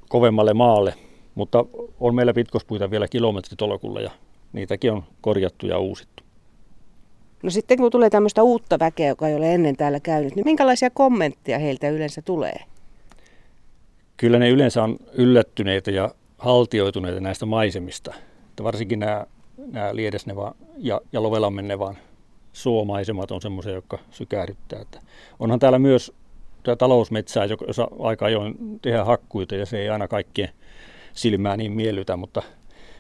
kovemmalle 0.08 0.54
maalle, 0.54 0.94
mutta 1.34 1.64
on 2.00 2.14
meillä 2.14 2.34
pitkospuita 2.34 2.90
vielä 2.90 3.08
kilometritolkulla 3.08 4.00
ja 4.00 4.10
niitäkin 4.52 4.92
on 4.92 5.04
korjattu 5.20 5.66
ja 5.66 5.78
uusittu. 5.78 6.22
No 7.42 7.50
sitten 7.50 7.78
kun 7.78 7.90
tulee 7.90 8.10
tämmöistä 8.10 8.42
uutta 8.42 8.78
väkeä, 8.78 9.08
joka 9.08 9.28
ei 9.28 9.34
ole 9.34 9.54
ennen 9.54 9.76
täällä 9.76 10.00
käynyt, 10.00 10.34
niin 10.34 10.46
minkälaisia 10.46 10.90
kommentteja 10.90 11.58
heiltä 11.58 11.88
yleensä 11.88 12.22
tulee? 12.22 12.56
Kyllä 14.16 14.38
ne 14.38 14.50
yleensä 14.50 14.82
on 14.82 14.96
yllättyneitä 15.12 15.90
ja 15.90 16.14
haltioituneita 16.42 17.20
näistä 17.20 17.46
maisemista. 17.46 18.14
Että 18.50 18.64
varsinkin 18.64 18.98
nämä, 18.98 19.26
nämä 19.56 19.96
Liedesneva 19.96 20.54
ja, 20.76 21.00
ja 21.12 21.22
Lovelammennevan 21.22 21.98
suomaisemat 22.52 23.30
on 23.30 23.42
semmoisia, 23.42 23.72
jotka 23.72 23.98
sykähdyttää. 24.10 24.80
Että 24.80 25.00
onhan 25.40 25.58
täällä 25.58 25.78
myös 25.78 26.12
tämä 26.62 26.76
talousmetsää, 26.76 27.44
jossa 27.66 27.88
aika 27.98 28.26
ajoin 28.26 28.80
tehdään 28.82 29.06
hakkuita 29.06 29.54
ja 29.54 29.66
se 29.66 29.78
ei 29.78 29.88
aina 29.88 30.08
kaikkien 30.08 30.48
silmää 31.12 31.56
niin 31.56 31.72
miellytä, 31.72 32.16
mutta 32.16 32.42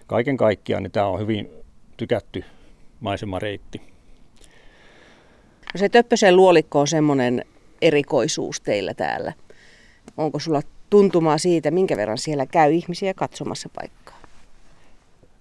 kaiken 0.06 0.36
kaikkiaan 0.36 0.82
niin 0.82 0.92
tämä 0.92 1.06
on 1.06 1.20
hyvin 1.20 1.50
tykätty 1.96 2.44
maisemareitti. 3.00 3.80
No 5.74 5.78
se 5.78 5.88
Töppösen 5.88 6.36
luolikko 6.36 6.80
on 6.80 6.88
semmoinen 6.88 7.44
erikoisuus 7.80 8.60
teillä 8.60 8.94
täällä. 8.94 9.32
Onko 10.16 10.38
sulla 10.38 10.62
tuntumaa 10.92 11.38
siitä, 11.38 11.70
minkä 11.70 11.96
verran 11.96 12.18
siellä 12.18 12.46
käy 12.46 12.72
ihmisiä 12.72 13.14
katsomassa 13.14 13.68
paikkaa? 13.74 14.18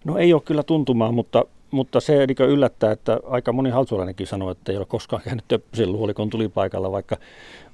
No 0.06 0.18
ei 0.18 0.34
ole 0.34 0.42
kyllä 0.46 0.64
tuntumaa, 0.64 1.12
mutta, 1.12 1.46
mutta 1.72 2.00
se 2.00 2.28
niin 2.28 2.50
yllättää, 2.50 2.92
että 2.92 3.20
aika 3.30 3.54
moni 3.54 3.70
halsuolainenkin 3.70 4.28
sanoo, 4.28 4.52
että 4.52 4.72
ei 4.72 4.78
ole 4.78 4.86
koskaan 4.86 5.22
käynyt 5.22 5.46
Töppösen 5.48 5.92
luolikon 5.92 6.30
tulipaikalla, 6.30 6.92
vaikka, 6.92 7.18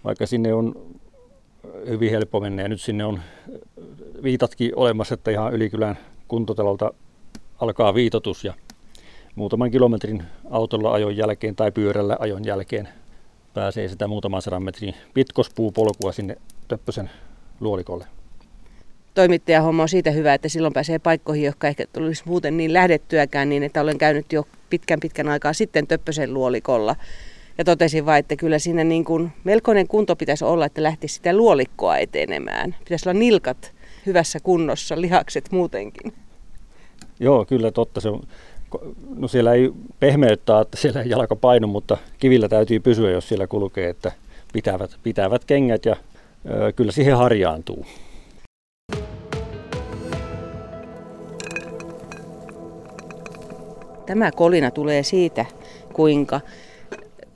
vaikka 0.04 0.26
sinne 0.26 0.54
on 0.54 0.76
hyvin 1.88 2.10
helppo 2.10 2.40
mennä 2.40 2.62
ja 2.62 2.68
nyt 2.68 2.82
sinne 2.82 3.06
on 3.06 3.20
viitatkin 4.24 4.72
olemassa, 4.76 5.14
että 5.14 5.32
ihan 5.32 5.54
ylikylän 5.54 5.98
kuntotalolta 6.28 6.94
alkaa 7.60 7.94
viitotus 7.94 8.44
ja 8.44 8.54
muutaman 9.36 9.72
kilometrin 9.72 10.24
autolla 10.50 10.94
ajon 10.94 11.18
jälkeen 11.18 11.56
tai 11.56 11.72
pyörällä 11.72 12.18
ajon 12.20 12.46
jälkeen 12.46 12.88
pääsee 13.54 13.88
sitä 13.88 14.08
muutaman 14.08 14.42
sadan 14.42 14.64
metrin 14.64 14.94
pitkospuupolkua 15.14 16.12
sinne 16.12 16.38
Töppösen 16.68 17.10
luolikolle. 17.60 18.06
Toimittajan 19.14 19.64
homma 19.64 19.84
on 19.84 19.90
siitä 19.90 20.12
hyvä, 20.12 20.34
että 20.34 20.50
silloin 20.50 20.74
pääsee 20.74 21.00
paikkoihin, 21.00 21.46
jotka 21.46 21.68
ehkä 21.68 21.86
tulisi 21.94 22.24
muuten 22.26 22.58
niin 22.58 22.74
lähdettyäkään, 22.74 23.50
niin 23.50 23.64
että 23.64 23.82
olen 23.82 23.98
käynyt 23.98 24.34
jo 24.34 24.48
pitkän 24.70 25.00
pitkän 25.00 25.30
aikaa 25.30 25.54
sitten 25.54 25.88
Töppösen 25.88 26.34
luolikolla. 26.34 26.96
Ja 27.58 27.64
totesin 27.64 28.06
vain, 28.06 28.20
että 28.20 28.36
kyllä 28.36 28.60
siinä 28.60 28.84
niin 28.84 29.06
kuin 29.06 29.32
melkoinen 29.44 29.88
kunto 29.88 30.16
pitäisi 30.16 30.46
olla, 30.46 30.66
että 30.66 30.84
lähtisi 30.84 31.16
sitä 31.16 31.34
luolikkoa 31.34 31.98
etenemään. 31.98 32.76
Pitäisi 32.80 33.10
olla 33.10 33.20
nilkat 33.20 33.72
hyvässä 34.06 34.40
kunnossa, 34.40 35.02
lihakset 35.02 35.52
muutenkin. 35.52 36.14
Joo, 37.20 37.46
kyllä 37.46 37.72
totta. 37.72 38.02
Se 38.02 38.10
on, 38.10 38.24
no 39.16 39.28
siellä 39.28 39.54
ei 39.54 39.72
pehmeyttää, 40.00 40.62
että 40.62 40.78
siellä 40.78 41.02
ei 41.02 41.10
jalka 41.10 41.36
painu, 41.36 41.68
mutta 41.68 41.98
kivillä 42.20 42.50
täytyy 42.50 42.80
pysyä, 42.80 43.12
jos 43.12 43.28
siellä 43.28 43.48
kulkee, 43.48 43.90
että 43.90 44.12
pitävät, 44.54 44.98
pitävät 45.04 45.46
kengät 45.46 45.86
ja 45.86 45.96
kyllä 46.76 46.92
siihen 46.92 47.18
harjaantuu. 47.18 47.86
Tämä 54.06 54.32
kolina 54.32 54.72
tulee 54.72 55.04
siitä, 55.04 55.46
kuinka 55.94 56.42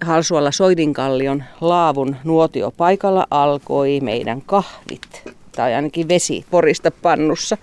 Halsualla 0.01 0.51
Soidinkallion 0.51 1.43
laavun 1.61 2.15
nuotiopaikalla 2.23 3.27
alkoi 3.31 3.99
meidän 3.99 4.41
kahvit, 4.41 5.23
tai 5.55 5.73
ainakin 5.73 6.07
vesi 6.07 6.45
porista 6.51 6.91
pannussa. 6.91 7.57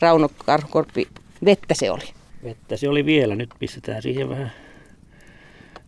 Rauno 0.00 0.28
Karkorpi, 0.46 1.08
vettä 1.44 1.74
se 1.74 1.90
oli. 1.90 2.04
Vettä 2.44 2.76
se 2.76 2.88
oli 2.88 3.04
vielä. 3.06 3.36
Nyt 3.36 3.50
pistetään 3.58 4.02
siihen 4.02 4.28
vähän 4.28 4.52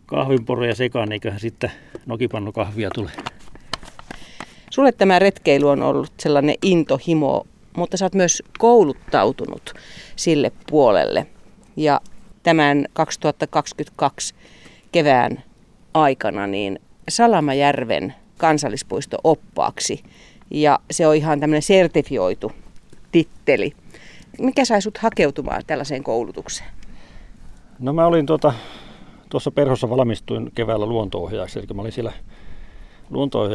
kahvinporoja 0.05 0.75
sekaan, 0.75 1.11
eiköhän 1.11 1.39
sitten 1.39 1.71
nokipannukahvia 2.05 2.89
tule. 2.89 3.11
Sulle 4.73 4.91
tämä 4.91 5.19
retkeily 5.19 5.69
on 5.69 5.81
ollut 5.81 6.11
sellainen 6.19 6.55
intohimo, 6.61 7.45
mutta 7.77 7.97
sä 7.97 8.05
oot 8.05 8.13
myös 8.13 8.43
kouluttautunut 8.59 9.73
sille 10.15 10.51
puolelle. 10.69 11.27
Ja 11.75 12.01
tämän 12.43 12.85
2022 12.93 14.35
kevään 14.91 15.43
aikana 15.93 16.47
niin 16.47 16.79
Salamajärven 17.09 18.13
kansallispuisto 18.37 19.17
oppaaksi. 19.23 20.03
Ja 20.51 20.79
se 20.91 21.07
on 21.07 21.15
ihan 21.15 21.39
tämmöinen 21.39 21.61
sertifioitu 21.61 22.51
titteli. 23.11 23.71
Mikä 24.39 24.65
sai 24.65 24.81
sut 24.81 24.97
hakeutumaan 24.97 25.61
tällaiseen 25.67 26.03
koulutukseen? 26.03 26.69
No 27.79 27.93
mä 27.93 28.05
olin 28.05 28.25
tuota, 28.25 28.53
tuossa 29.29 29.51
perhossa 29.51 29.89
valmistuin 29.89 30.51
keväällä 30.55 30.85
luonto 30.85 31.29
eli 31.29 31.67
mä 31.73 31.81
olin 31.81 31.91
siellä 31.91 32.13
luonto 33.09 33.49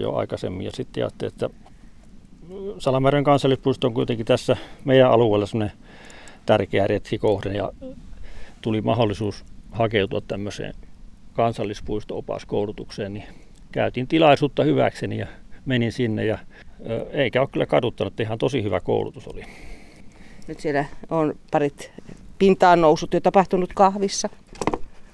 jo 0.00 0.14
aikaisemmin 0.14 0.64
ja 0.66 0.72
sitten 0.72 1.04
ajattelin, 1.04 1.32
että 1.32 1.50
Salameren 2.78 3.24
kansallispuisto 3.24 3.86
on 3.86 3.94
kuitenkin 3.94 4.26
tässä 4.26 4.56
meidän 4.84 5.10
alueella 5.10 5.46
semmoinen 5.46 5.76
tärkeä 6.46 6.86
retkikohde 6.86 7.52
ja 7.52 7.72
tuli 8.60 8.80
mahdollisuus 8.80 9.44
hakeutua 9.70 10.20
tämmöiseen 10.20 10.74
kansallispuisto-opaskoulutukseen, 11.32 13.14
niin 13.14 13.24
käytin 13.72 14.06
tilaisuutta 14.08 14.64
hyväkseni 14.64 15.18
ja 15.18 15.26
menin 15.66 15.92
sinne 15.92 16.24
ja 16.24 16.38
eikä 17.10 17.40
ole 17.40 17.48
kyllä 17.52 17.66
kaduttanut, 17.66 18.12
että 18.12 18.22
ihan 18.22 18.38
tosi 18.38 18.62
hyvä 18.62 18.80
koulutus 18.80 19.28
oli. 19.28 19.44
Nyt 20.48 20.60
siellä 20.60 20.84
on 21.10 21.34
parit 21.50 21.90
pintaan 22.38 22.80
nousut 22.80 23.14
jo 23.14 23.20
tapahtunut 23.20 23.70
kahvissa. 23.74 24.28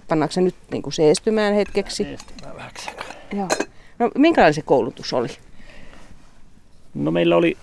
Pannaanko 0.08 0.32
se 0.32 0.40
nyt 0.40 0.54
niin 0.70 0.82
kuin 0.82 0.92
seestymään 0.92 1.54
hetkeksi? 1.54 2.04
Seestymään 2.04 2.56
vähäksi. 2.56 2.90
Joo. 3.32 3.48
No 3.98 4.10
minkälainen 4.18 4.54
se 4.54 4.62
koulutus 4.62 5.12
oli? 5.12 5.28
No 6.94 7.10
meillä 7.10 7.36
oli 7.36 7.56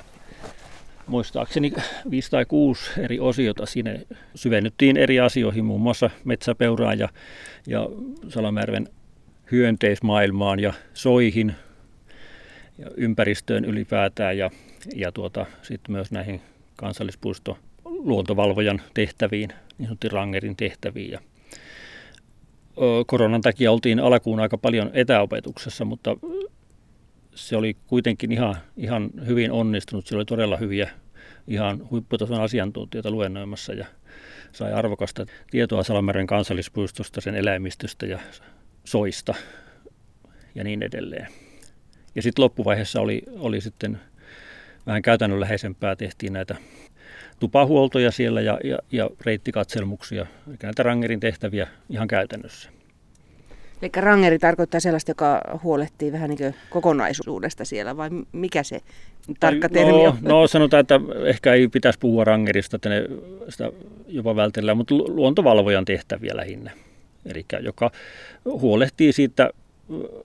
muistaakseni 1.08 1.74
viisi 2.12 2.32
tai 2.32 2.46
kuusi 2.46 2.92
eri 2.98 3.20
osiota. 3.20 3.66
Siinä 3.66 4.00
syvennyttiin 4.36 4.98
eri 4.98 5.20
asioihin, 5.20 5.66
muun 5.66 5.82
muassa 5.82 6.10
metsäpeuraan 6.24 7.00
ja, 7.00 7.10
ja 7.68 7.90
Salamärven 8.30 8.90
hyönteismaailmaan 9.52 10.60
ja 10.60 10.74
soihin 10.94 11.56
ja 12.78 12.88
ympäristöön 12.98 13.66
ylipäätään 13.66 14.38
ja, 14.38 14.52
ja 14.96 15.12
tuota, 15.12 15.46
sitten 15.62 15.92
myös 15.92 16.12
näihin 16.12 16.42
kansallispuisto 16.76 17.58
luontovalvojan 17.86 18.82
tehtäviin, 18.94 19.50
niin 19.78 19.88
sanottiin 19.88 20.12
Rangerin 20.12 20.56
tehtäviin. 20.56 21.12
Ja 21.12 21.20
koronan 23.08 23.42
takia 23.42 23.72
oltiin 23.72 24.00
alkuun 24.00 24.40
aika 24.40 24.58
paljon 24.58 24.90
etäopetuksessa, 24.94 25.86
mutta 25.86 26.18
se 27.36 27.58
oli 27.58 27.78
kuitenkin 27.88 28.32
ihan, 28.32 28.56
ihan 28.78 29.10
hyvin 29.26 29.52
onnistunut. 29.52 30.08
Siellä 30.08 30.20
oli 30.20 30.26
todella 30.26 30.58
hyviä 30.58 30.90
ihan 31.48 31.90
huipputason 31.92 32.42
asiantuntijoita 32.42 33.12
luennoimassa 33.12 33.74
ja 33.74 33.86
sai 34.52 34.74
arvokasta 34.74 35.26
tietoa 35.52 35.84
Salameren 35.84 36.28
kansallispuistosta, 36.28 37.22
sen 37.22 37.36
eläimistöstä 37.36 38.06
ja 38.06 38.20
soista 38.84 39.34
ja 40.56 40.64
niin 40.64 40.84
edelleen. 40.84 41.28
Ja 42.16 42.22
sitten 42.22 42.44
loppuvaiheessa 42.44 43.02
oli, 43.02 43.22
oli 43.40 43.62
sitten 43.62 44.00
vähän 44.86 45.02
käytännönläheisempää, 45.02 45.96
tehtiin 45.96 46.34
näitä 46.34 46.56
tupahuoltoja 47.40 48.12
siellä 48.12 48.42
ja, 48.42 48.60
ja, 48.64 48.78
ja 48.92 49.10
reittikatselmuksia, 49.26 50.26
eli 50.48 50.58
näitä 50.64 50.84
rangerin 50.84 51.20
tehtäviä 51.20 51.68
ihan 51.90 52.08
käytännössä. 52.08 52.70
Eli 53.82 53.92
rangeri 53.96 54.40
tarkoittaa 54.40 54.80
sellaista, 54.80 55.12
joka 55.12 55.42
huolehtii 55.64 56.12
vähän 56.12 56.30
niin 56.30 56.56
kokonaisuudesta 56.70 57.66
siellä, 57.66 57.98
vai 57.98 58.10
mikä 58.32 58.64
se 58.64 58.82
tarkka 59.40 59.70
termi 59.70 59.92
no, 59.92 60.04
on? 60.04 60.18
No 60.22 60.48
sanotaan, 60.48 60.82
että 60.82 61.00
ehkä 61.26 61.54
ei 61.54 61.68
pitäisi 61.68 62.00
puhua 62.00 62.24
rangerista, 62.24 62.76
että 62.76 62.90
ne 62.90 63.04
sitä 63.50 63.72
jopa 64.08 64.36
vältellään, 64.36 64.78
mutta 64.78 64.96
luontovalvojan 64.96 65.86
tehtäviä 65.86 66.38
lähinnä. 66.38 66.72
Eli 67.26 67.46
joka 67.60 67.92
huolehtii 68.46 69.14
siitä 69.14 69.50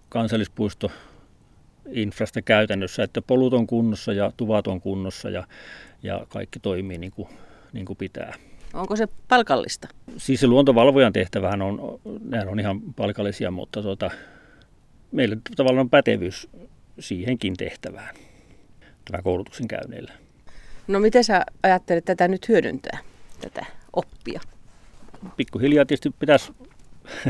kansallispuisto 0.08 0.90
infrasta 1.90 2.42
käytännössä, 2.42 3.02
että 3.02 3.22
polut 3.22 3.54
on 3.54 3.66
kunnossa 3.66 4.12
ja 4.12 4.32
tuvat 4.36 4.66
on 4.66 4.80
kunnossa 4.80 5.30
ja, 5.30 5.46
ja 6.02 6.26
kaikki 6.28 6.60
toimii 6.60 6.98
niin 6.98 7.12
kuin, 7.12 7.28
niin 7.72 7.86
kuin 7.86 7.96
pitää. 7.96 8.34
Onko 8.74 8.96
se 8.96 9.08
palkallista? 9.28 9.88
Siis 10.16 10.40
se 10.40 10.46
luontovalvojan 10.46 11.12
tehtävähän 11.12 11.62
on, 11.62 12.00
nehän 12.24 12.48
on 12.48 12.60
ihan 12.60 12.80
palkallisia, 12.80 13.50
mutta 13.50 13.82
tuota, 13.82 14.10
meillä 15.12 15.36
tavallaan 15.56 15.84
on 15.84 15.90
pätevyys 15.90 16.48
siihenkin 16.98 17.56
tehtävään 17.56 18.14
tämä 19.10 19.22
koulutuksen 19.22 19.68
käynneillä. 19.68 20.12
No 20.88 21.00
miten 21.00 21.24
sä 21.24 21.44
ajattelet 21.62 22.04
tätä 22.04 22.28
nyt 22.28 22.48
hyödyntää, 22.48 22.98
tätä 23.40 23.66
oppia? 23.92 24.40
Pikkuhiljaa 25.36 25.84
tietysti 25.84 26.10
pitäisi 26.18 26.52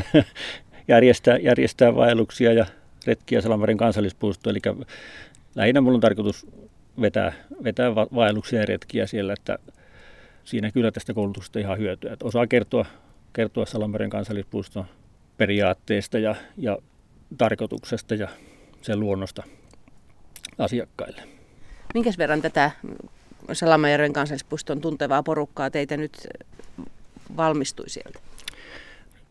järjestää, 0.88 1.36
järjestää 1.36 1.94
vaelluksia 1.94 2.52
ja 2.52 2.66
retkiä 3.06 3.40
Salameren 3.40 3.76
kansallispuisto. 3.76 4.50
Eli 4.50 4.60
lähinnä 5.54 5.80
minulla 5.80 5.96
on 5.96 6.00
tarkoitus 6.00 6.46
vetää, 7.00 7.32
vetää 7.64 7.94
vaelluksia 7.94 8.60
ja 8.60 8.66
retkiä 8.66 9.06
siellä, 9.06 9.32
että 9.32 9.58
siinä 10.44 10.70
kyllä 10.70 10.90
tästä 10.90 11.14
koulutuksesta 11.14 11.58
ihan 11.58 11.78
hyötyä. 11.78 12.12
Että 12.12 12.24
osaa 12.24 12.46
kertoa, 12.46 12.86
kertoa 13.32 13.66
Salameren 13.66 14.10
kansallispuiston 14.10 14.84
periaatteista 15.36 16.18
ja, 16.18 16.34
ja 16.56 16.78
tarkoituksesta 17.38 18.14
ja 18.14 18.28
sen 18.82 19.00
luonnosta 19.00 19.42
asiakkaille. 20.58 21.22
Minkäs 21.94 22.18
verran 22.18 22.42
tätä 22.42 22.70
Salamajärven 23.52 24.12
kansallispuiston 24.12 24.80
tuntevaa 24.80 25.22
porukkaa 25.22 25.70
teitä 25.70 25.96
nyt 25.96 26.28
valmistui 27.36 27.88
sieltä? 27.88 28.18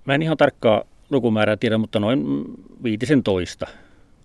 Mä 0.06 0.16
en 0.16 0.22
ihan 0.22 0.38
tarkkaa 0.38 0.84
lukumäärää 1.12 1.58
tiedä, 1.58 1.78
mutta 1.78 2.00
noin 2.00 2.44
viitisen 2.84 3.24
toista 3.24 3.68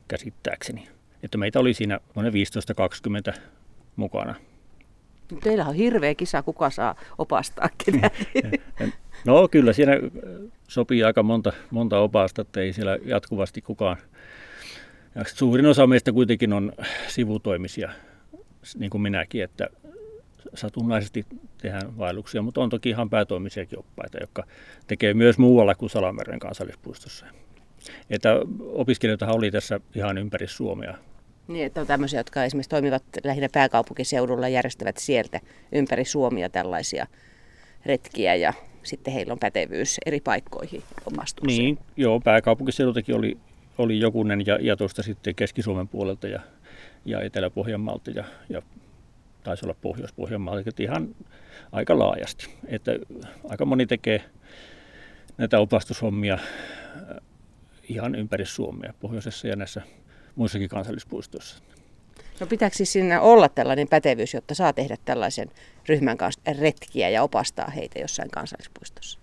käsittääkseni. 0.08 0.88
Että 1.22 1.38
meitä 1.38 1.60
oli 1.60 1.74
siinä 1.74 2.00
noin 2.14 2.32
15-20 3.30 3.36
mukana. 3.96 4.34
Teillä 5.42 5.66
on 5.66 5.74
hirveä 5.74 6.14
kisa, 6.14 6.42
kuka 6.42 6.70
saa 6.70 6.94
opastaa 7.18 7.68
ketäkin. 7.84 8.52
No 9.24 9.48
kyllä 9.48 9.72
siinä 9.72 9.92
sopii 10.68 11.04
aika 11.04 11.22
monta, 11.22 11.52
monta 11.70 11.98
opasta, 11.98 12.42
että 12.42 12.60
ei 12.60 12.72
siellä 12.72 12.98
jatkuvasti 13.04 13.62
kukaan. 13.62 13.96
Ja 15.14 15.24
suurin 15.24 15.66
osa 15.66 15.86
meistä 15.86 16.12
kuitenkin 16.12 16.52
on 16.52 16.72
sivutoimisia, 17.08 17.90
niin 18.78 18.90
kuin 18.90 19.02
minäkin, 19.02 19.42
että 19.42 19.68
satunnaisesti 20.54 21.26
tehdään 21.58 21.98
vaelluksia, 21.98 22.42
mutta 22.42 22.60
on 22.60 22.70
toki 22.70 22.88
ihan 22.88 23.10
päätoimisiakin 23.10 23.78
oppaita, 23.78 24.18
jotka 24.20 24.44
tekee 24.86 25.14
myös 25.14 25.38
muualla 25.38 25.74
kuin 25.74 25.90
Salameren 25.90 26.38
kansallispuistossa. 26.38 27.26
Että 28.10 28.30
opiskelijoita 28.60 29.32
oli 29.32 29.50
tässä 29.50 29.80
ihan 29.94 30.18
ympäri 30.18 30.46
Suomea. 30.46 30.94
Niin, 31.48 31.66
että 31.66 31.80
on 31.80 31.86
tämmöisiä, 31.86 32.20
jotka 32.20 32.44
esimerkiksi 32.44 32.70
toimivat 32.70 33.02
lähinnä 33.24 33.48
pääkaupunkiseudulla, 33.52 34.48
järjestävät 34.48 34.96
sieltä 34.96 35.40
ympäri 35.72 36.04
Suomia 36.04 36.48
tällaisia 36.48 37.06
retkiä 37.86 38.34
ja 38.34 38.52
sitten 38.82 39.14
heillä 39.14 39.32
on 39.32 39.38
pätevyys 39.38 39.96
eri 40.06 40.20
paikkoihin 40.20 40.82
opastukseen. 41.06 41.58
Niin, 41.58 41.78
joo, 41.96 42.20
pääkaupunkiseudultakin 42.20 43.14
oli, 43.14 43.38
oli 43.78 44.00
jokunen 44.00 44.46
ja, 44.46 44.58
ja 44.60 44.76
tuosta 44.76 45.02
sitten 45.02 45.34
Keski-Suomen 45.34 45.88
puolelta 45.88 46.28
ja, 46.28 46.40
ja 47.04 47.20
Etelä-Pohjanmaalta 47.20 48.10
ja, 48.10 48.24
ja 48.48 48.62
taisi 49.46 49.66
olla 49.66 49.76
Pohjois-Pohjanmaalta, 49.80 50.70
ihan 50.78 51.14
aika 51.72 51.98
laajasti. 51.98 52.48
Että 52.66 52.92
aika 53.48 53.64
moni 53.64 53.86
tekee 53.86 54.24
näitä 55.38 55.58
opastushommia 55.58 56.34
äh, 56.34 56.40
ihan 57.88 58.14
ympäri 58.14 58.46
Suomea, 58.46 58.94
pohjoisessa 59.00 59.48
ja 59.48 59.56
näissä 59.56 59.82
muissakin 60.36 60.68
kansallispuistoissa. 60.68 61.62
No 62.40 62.46
pitääkö 62.46 62.76
siis 62.76 62.92
siinä 62.92 63.20
olla 63.20 63.48
tällainen 63.48 63.88
pätevyys, 63.88 64.34
jotta 64.34 64.54
saa 64.54 64.72
tehdä 64.72 64.96
tällaisen 65.04 65.48
ryhmän 65.88 66.16
kanssa 66.16 66.40
retkiä 66.60 67.08
ja 67.08 67.22
opastaa 67.22 67.70
heitä 67.70 67.98
jossain 67.98 68.30
kansallispuistossa? 68.30 69.18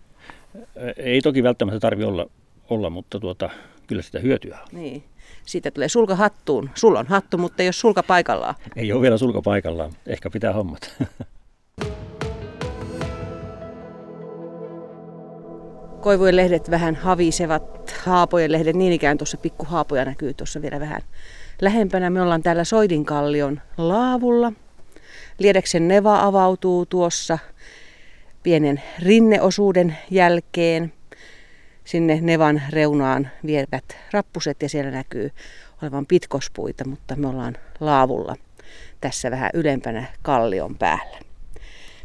Ei 0.98 1.22
toki 1.22 1.44
välttämättä 1.44 1.80
tarvitse 1.80 2.08
olla, 2.08 2.30
olla 2.70 2.90
mutta 2.90 3.20
tuota, 3.20 3.50
kyllä 3.88 4.02
sitä 4.02 4.20
hyötyä 4.20 4.60
on. 4.62 4.68
Niin. 4.72 5.04
Siitä 5.46 5.72
tulee 5.72 5.90
sulka 5.90 6.16
hattuun. 6.16 6.70
Sulla 6.76 7.00
on 7.00 7.08
hattu, 7.08 7.38
mutta 7.38 7.64
ei 7.64 7.68
ole 7.68 7.74
sulka 7.74 8.04
paikallaan. 8.04 8.56
Ei 8.76 8.92
ole 8.92 9.02
vielä 9.02 9.18
sulka 9.18 9.42
paikallaan. 9.42 9.92
Ehkä 10.08 10.30
pitää 10.30 10.54
hommat. 10.54 10.96
Koivujen 16.02 16.36
lehdet 16.36 16.72
vähän 16.72 16.96
havisevat, 16.96 17.96
haapojen 18.06 18.52
lehdet 18.52 18.76
niin 18.76 18.94
ikään 18.94 19.18
tuossa 19.18 19.38
pikku 19.38 19.66
haapoja 19.66 20.06
näkyy 20.06 20.34
tuossa 20.34 20.62
vielä 20.62 20.80
vähän 20.80 21.02
lähempänä. 21.62 22.10
Me 22.10 22.22
ollaan 22.22 22.44
täällä 22.44 22.64
Soidinkallion 22.64 23.62
laavulla. 23.78 24.54
Liedeksen 25.40 25.88
neva 25.88 26.24
avautuu 26.24 26.86
tuossa 26.86 27.40
pienen 28.44 28.82
rinneosuuden 29.00 29.98
jälkeen. 30.12 30.94
Sinne 31.84 32.20
nevan 32.22 32.62
reunaan 32.70 33.30
vievät 33.46 33.98
rappuset 34.12 34.62
ja 34.62 34.70
siellä 34.70 34.92
näkyy 34.92 35.32
olevan 35.82 36.06
pitkospuita, 36.06 36.88
mutta 36.88 37.16
me 37.16 37.28
ollaan 37.28 37.58
laavulla 37.80 38.36
tässä 39.02 39.32
vähän 39.32 39.50
ylempänä 39.54 40.06
kallion 40.22 40.76
päällä. 40.76 41.20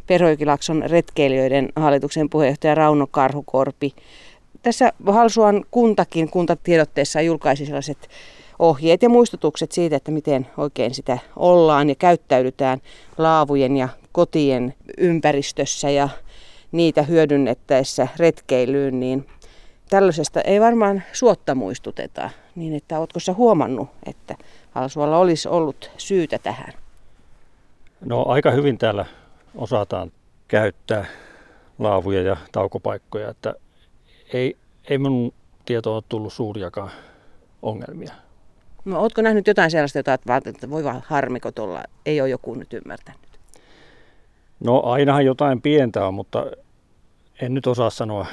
Perhoikilakson 0.07 0.83
retkeilijöiden 0.87 1.69
hallituksen 1.75 2.29
puheenjohtaja 2.29 2.75
Rauno 2.75 3.07
Karhukorpi. 3.11 3.93
Tässä 4.63 4.93
Halsuan 5.05 5.65
kuntakin 5.71 6.29
kuntatiedotteessa 6.29 7.21
julkaisi 7.21 7.65
sellaiset 7.65 8.09
ohjeet 8.59 9.03
ja 9.03 9.09
muistutukset 9.09 9.71
siitä, 9.71 9.95
että 9.95 10.11
miten 10.11 10.47
oikein 10.57 10.93
sitä 10.93 11.17
ollaan 11.35 11.89
ja 11.89 11.95
käyttäydytään 11.95 12.81
laavujen 13.17 13.77
ja 13.77 13.89
kotien 14.11 14.73
ympäristössä 14.97 15.89
ja 15.89 16.09
niitä 16.71 17.03
hyödynnettäessä 17.03 18.07
retkeilyyn, 18.17 18.99
niin 18.99 19.25
tällaisesta 19.89 20.41
ei 20.41 20.59
varmaan 20.61 21.03
suotta 21.13 21.55
muistuteta. 21.55 22.29
Niin 22.55 22.75
että 22.75 22.99
oletko 22.99 23.19
sä 23.19 23.33
huomannut, 23.33 23.89
että 24.05 24.35
Halsualla 24.71 25.17
olisi 25.17 25.47
ollut 25.47 25.91
syytä 25.97 26.39
tähän? 26.39 26.73
No 28.05 28.25
aika 28.27 28.51
hyvin 28.51 28.77
täällä 28.77 29.05
osataan 29.55 30.11
käyttää 30.47 31.05
laavuja 31.79 32.21
ja 32.21 32.37
taukopaikkoja, 32.51 33.29
että 33.29 33.53
ei, 34.33 34.57
ei 34.89 34.97
minun 34.97 35.33
tietoa 35.65 35.95
ole 35.95 36.03
tullut 36.09 36.33
suuriakaan 36.33 36.91
ongelmia. 37.61 38.13
No, 38.85 39.01
ootko 39.01 39.21
nähnyt 39.21 39.47
jotain 39.47 39.71
sellaista, 39.71 39.99
jota 39.99 40.13
että 40.45 40.69
voi 40.69 40.83
vaan 40.83 41.03
harmiko 41.05 41.51
tuolla, 41.51 41.83
ei 42.05 42.21
ole 42.21 42.29
joku 42.29 42.55
nyt 42.55 42.73
ymmärtänyt? 42.73 43.19
No 44.59 44.81
ainahan 44.83 45.25
jotain 45.25 45.61
pientä 45.61 46.07
on, 46.07 46.13
mutta 46.13 46.45
en 47.41 47.53
nyt 47.53 47.67
osaa 47.67 47.89
sanoa. 47.89 48.25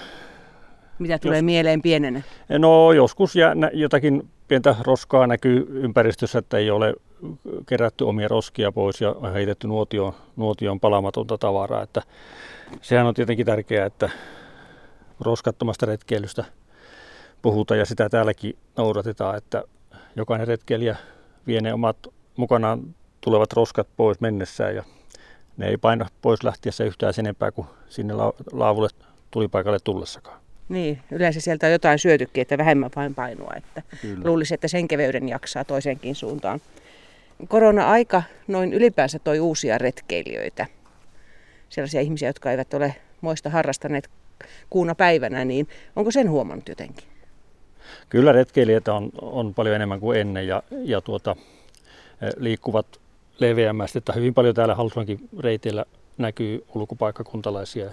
Mitä 0.99 1.19
tulee 1.19 1.39
Jos... 1.39 1.45
mieleen 1.45 1.83
pienenä? 1.83 2.23
No 2.59 2.93
joskus 2.93 3.37
jää, 3.37 3.55
jotakin 3.73 4.29
pientä 4.49 4.77
roskaa 4.81 5.27
näkyy 5.27 5.67
ympäristössä, 5.71 6.39
että 6.39 6.59
ei 6.59 6.71
ole 6.71 6.95
kerätty 7.67 8.05
omia 8.05 8.29
roskia 8.29 8.73
pois 8.73 9.01
ja 9.01 9.15
heitetty 9.35 9.67
nuotioon, 9.67 10.13
nuotioon 10.37 10.81
palamatonta 10.81 11.39
tavaraa. 11.39 11.83
Että 11.83 12.03
sehän 12.81 13.07
on 13.07 13.15
tietenkin 13.15 13.47
tärkeää, 13.47 13.87
että 13.87 14.11
roskattomasta 15.21 15.87
retkeilystä 15.87 16.45
puhutaan 17.43 17.79
ja 17.79 17.87
sitä 17.87 18.09
täälläkin 18.09 18.59
noudatetaan, 18.77 19.37
että 19.37 19.65
jokainen 20.17 20.49
retkeilijä 20.49 20.97
vie 21.47 21.61
ne 21.61 21.75
omat 21.75 21.97
mukanaan 22.37 22.95
tulevat 23.21 23.53
roskat 23.53 23.89
pois 23.97 24.21
mennessään 24.21 24.75
ja 24.75 24.85
ne 25.57 25.69
ei 25.69 25.77
paina 25.77 26.07
pois 26.23 26.45
lähtiessä 26.45 26.85
yhtään 26.85 27.15
sen 27.15 27.27
enempää 27.27 27.53
kuin 27.53 27.67
sinne 27.89 28.15
laavulle 28.53 28.89
tulipaikalle 29.31 29.79
tullessakaan. 29.85 30.46
Niin, 30.69 30.99
yleensä 31.11 31.41
sieltä 31.41 31.67
on 31.67 31.73
jotain 31.73 31.99
syötykin, 31.99 32.43
että 32.43 32.59
vähemmän 32.59 32.91
vain 32.97 33.15
painoa. 33.15 33.55
Että 33.57 33.83
luulisi, 34.25 34.55
että 34.55 34.69
sen 34.69 34.89
keveyden 34.89 35.29
jaksaa 35.29 35.65
toisenkin 35.65 36.15
suuntaan. 36.15 36.61
Korona-aika 37.49 38.23
noin 38.49 38.73
ylipäänsä 38.73 39.19
toi 39.19 39.41
uusia 39.41 39.79
retkeilijöitä. 39.79 40.67
Sellaisia 41.69 42.01
ihmisiä, 42.01 42.29
jotka 42.29 42.51
eivät 42.51 42.75
ole 42.75 42.95
moista 43.21 43.51
harrastaneet 43.51 44.11
kuuna 44.71 44.95
päivänä, 44.95 45.45
niin 45.45 45.69
onko 45.97 46.11
sen 46.11 46.31
huomannut 46.31 46.69
jotenkin? 46.69 47.05
Kyllä 48.09 48.33
retkeilijöitä 48.33 48.95
on, 48.95 49.11
on 49.23 49.55
paljon 49.55 49.77
enemmän 49.77 50.01
kuin 50.01 50.21
ennen 50.21 50.47
ja, 50.47 50.63
ja 50.71 51.01
tuota, 51.01 51.37
eh, 52.23 52.31
liikkuvat 52.37 52.87
leveämmästi. 53.39 53.99
Että 53.99 54.13
hyvin 54.13 54.35
paljon 54.35 54.55
täällä 54.55 54.75
Halsuankin 54.75 55.29
reiteillä 55.39 55.85
näkyy 56.19 56.65
ulkopaikkakuntalaisia, 56.75 57.91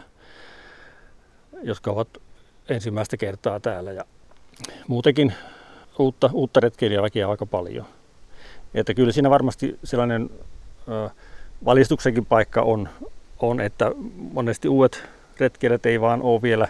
jotka 1.63 1.91
ovat 1.91 2.07
ensimmäistä 2.69 3.17
kertaa 3.17 3.59
täällä. 3.59 3.91
Ja 3.91 4.05
muutenkin 4.87 5.33
uutta, 5.99 6.29
uutta 6.33 6.59
retkeilijäväkiä 6.59 7.29
aika 7.29 7.45
paljon. 7.45 7.85
Että 8.73 8.93
kyllä 8.93 9.11
siinä 9.11 9.29
varmasti 9.29 9.79
sellainen 9.83 10.29
ö, 10.87 11.09
valistuksenkin 11.65 12.25
paikka 12.25 12.61
on, 12.61 12.89
on, 13.39 13.61
että 13.61 13.91
monesti 14.33 14.67
uudet 14.67 15.03
retkeilijät 15.39 15.85
ei 15.85 16.01
vaan 16.01 16.21
ole 16.21 16.41
vielä 16.41 16.67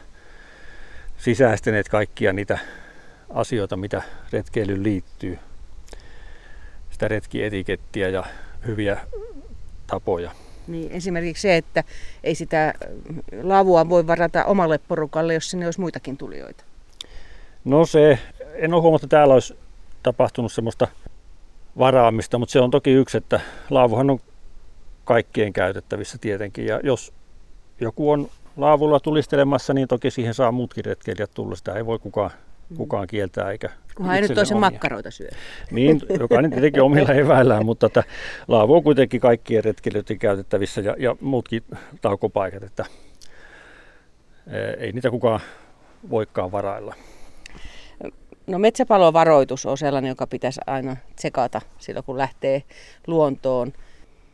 sisäistäneet 1.17 1.89
kaikkia 1.89 2.33
niitä 2.33 2.59
asioita, 3.29 3.77
mitä 3.77 4.01
retkeilyyn 4.31 4.83
liittyy. 4.83 5.39
Sitä 6.89 7.07
retkietikettiä 7.07 8.09
ja 8.09 8.23
hyviä 8.67 8.97
tapoja. 9.87 10.31
Niin, 10.67 10.91
esimerkiksi 10.91 11.41
se, 11.41 11.57
että 11.57 11.83
ei 12.23 12.35
sitä 12.35 12.73
lavua 13.43 13.89
voi 13.89 14.07
varata 14.07 14.45
omalle 14.45 14.77
porukalle, 14.77 15.33
jos 15.33 15.51
sinne 15.51 15.67
olisi 15.67 15.79
muitakin 15.79 16.17
tulijoita. 16.17 16.63
No 17.65 17.85
se, 17.85 18.19
en 18.53 18.73
ole 18.73 18.81
huomannut, 18.81 19.03
että 19.03 19.17
täällä 19.17 19.33
olisi 19.33 19.57
tapahtunut 20.03 20.51
semmoista 20.51 20.87
varaamista, 21.77 22.37
mutta 22.37 22.53
se 22.53 22.59
on 22.59 22.71
toki 22.71 22.91
yksi, 22.91 23.17
että 23.17 23.41
laavuhan 23.69 24.09
on 24.09 24.19
kaikkien 25.05 25.53
käytettävissä 25.53 26.17
tietenkin. 26.17 26.65
Ja 26.65 26.79
jos 26.83 27.13
joku 27.81 28.11
on 28.11 28.29
laavulla 28.57 28.99
tulistelemassa, 28.99 29.73
niin 29.73 29.87
toki 29.87 30.11
siihen 30.11 30.33
saa 30.33 30.51
muutkin 30.51 30.85
retkeilijät 30.85 31.31
tulla. 31.33 31.55
Sitä 31.55 31.73
ei 31.73 31.85
voi 31.85 31.99
kukaan. 31.99 32.31
Kukaan 32.77 33.07
kieltää 33.07 33.51
eikä 33.51 33.69
Kunhan 33.95 34.15
ei 34.15 34.21
nyt 34.21 34.33
toisen 34.33 34.59
makkaroita 34.59 35.11
syö. 35.11 35.29
Niin, 35.71 36.01
jokainen 36.19 36.51
tietenkin 36.51 36.81
omilla 36.83 37.13
eväillään, 37.13 37.65
mutta 37.65 37.85
että 37.85 38.03
laavu 38.47 38.75
on 38.75 38.83
kuitenkin 38.83 39.21
kaikkien 39.21 39.63
retkeilijöiden 39.63 40.19
käytettävissä 40.19 40.81
ja, 40.81 40.95
ja 40.99 41.15
muutkin 41.21 41.63
taukopaikat, 42.01 42.63
että 42.63 42.85
ei 44.77 44.91
niitä 44.91 45.09
kukaan 45.09 45.39
voikaan 46.09 46.51
varailla. 46.51 46.95
No 48.47 48.59
metsäpalovaroitus 48.59 49.65
on 49.65 49.77
sellainen, 49.77 50.09
joka 50.09 50.27
pitäisi 50.27 50.61
aina 50.67 50.97
tsekata 51.15 51.61
silloin, 51.77 52.05
kun 52.05 52.17
lähtee 52.17 52.63
luontoon. 53.07 53.73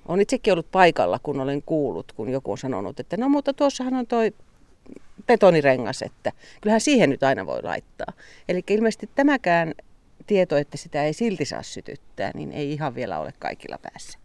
Olen 0.08 0.22
itsekin 0.22 0.54
ollut 0.54 0.72
paikalla, 0.72 1.20
kun 1.24 1.40
olen 1.40 1.62
kuullut, 1.66 2.12
kun 2.12 2.30
joku 2.30 2.52
on 2.52 2.58
sanonut, 2.58 3.00
että 3.00 3.18
no 3.18 3.30
mutta 3.30 3.54
tuossahan 3.54 3.94
on 3.94 4.08
toi 4.08 4.34
betonirengas, 5.28 6.02
että 6.02 6.32
kyllähän 6.62 6.82
siihen 6.82 7.10
nyt 7.10 7.24
aina 7.24 7.46
voi 7.46 7.64
laittaa. 7.64 8.14
Eli 8.50 8.64
ilmeisesti 8.70 9.10
tämäkään 9.16 9.74
tieto, 10.28 10.58
että 10.58 10.78
sitä 10.78 11.04
ei 11.04 11.14
silti 11.14 11.46
saa 11.46 11.64
sytyttää, 11.64 12.32
niin 12.34 12.52
ei 12.52 12.72
ihan 12.72 12.96
vielä 12.96 13.20
ole 13.20 13.34
kaikilla 13.40 13.78
päässä. 13.82 14.20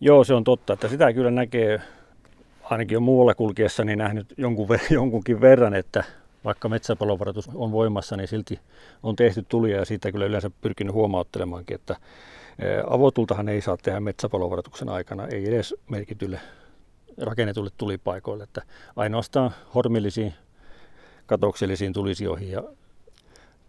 Joo, 0.00 0.24
se 0.24 0.34
on 0.34 0.44
totta, 0.44 0.72
että 0.72 0.88
sitä 0.88 1.12
kyllä 1.12 1.30
näkee 1.30 1.80
ainakin 2.62 2.94
jo 2.94 3.00
muualla 3.00 3.34
kulkiessa 3.34 3.84
niin 3.84 3.98
nähnyt 3.98 4.34
jonkun, 4.36 4.68
jonkunkin 4.90 5.40
verran, 5.40 5.74
että 5.74 6.04
vaikka 6.44 6.68
metsäpalovaratus 6.68 7.50
on 7.54 7.72
voimassa, 7.72 8.16
niin 8.16 8.28
silti 8.28 8.60
on 9.02 9.16
tehty 9.16 9.44
tulia 9.48 9.76
ja 9.76 9.84
siitä 9.84 10.12
kyllä 10.12 10.26
yleensä 10.26 10.50
pyrkinyt 10.60 10.94
huomauttelemaankin, 10.94 11.74
että 11.74 11.96
avotultahan 12.86 13.48
ei 13.48 13.60
saa 13.60 13.76
tehdä 13.76 14.00
metsäpalovaratuksen 14.00 14.88
aikana, 14.88 15.26
ei 15.26 15.48
edes 15.48 15.74
merkitylle 15.90 16.40
rakennetulle 17.20 17.70
tulipaikoille, 17.76 18.44
että 18.44 18.62
ainoastaan 18.96 19.50
hormillisiin 19.74 20.34
katoksellisiin 21.26 21.92
tulisioihin 21.92 22.50
ja 22.50 22.62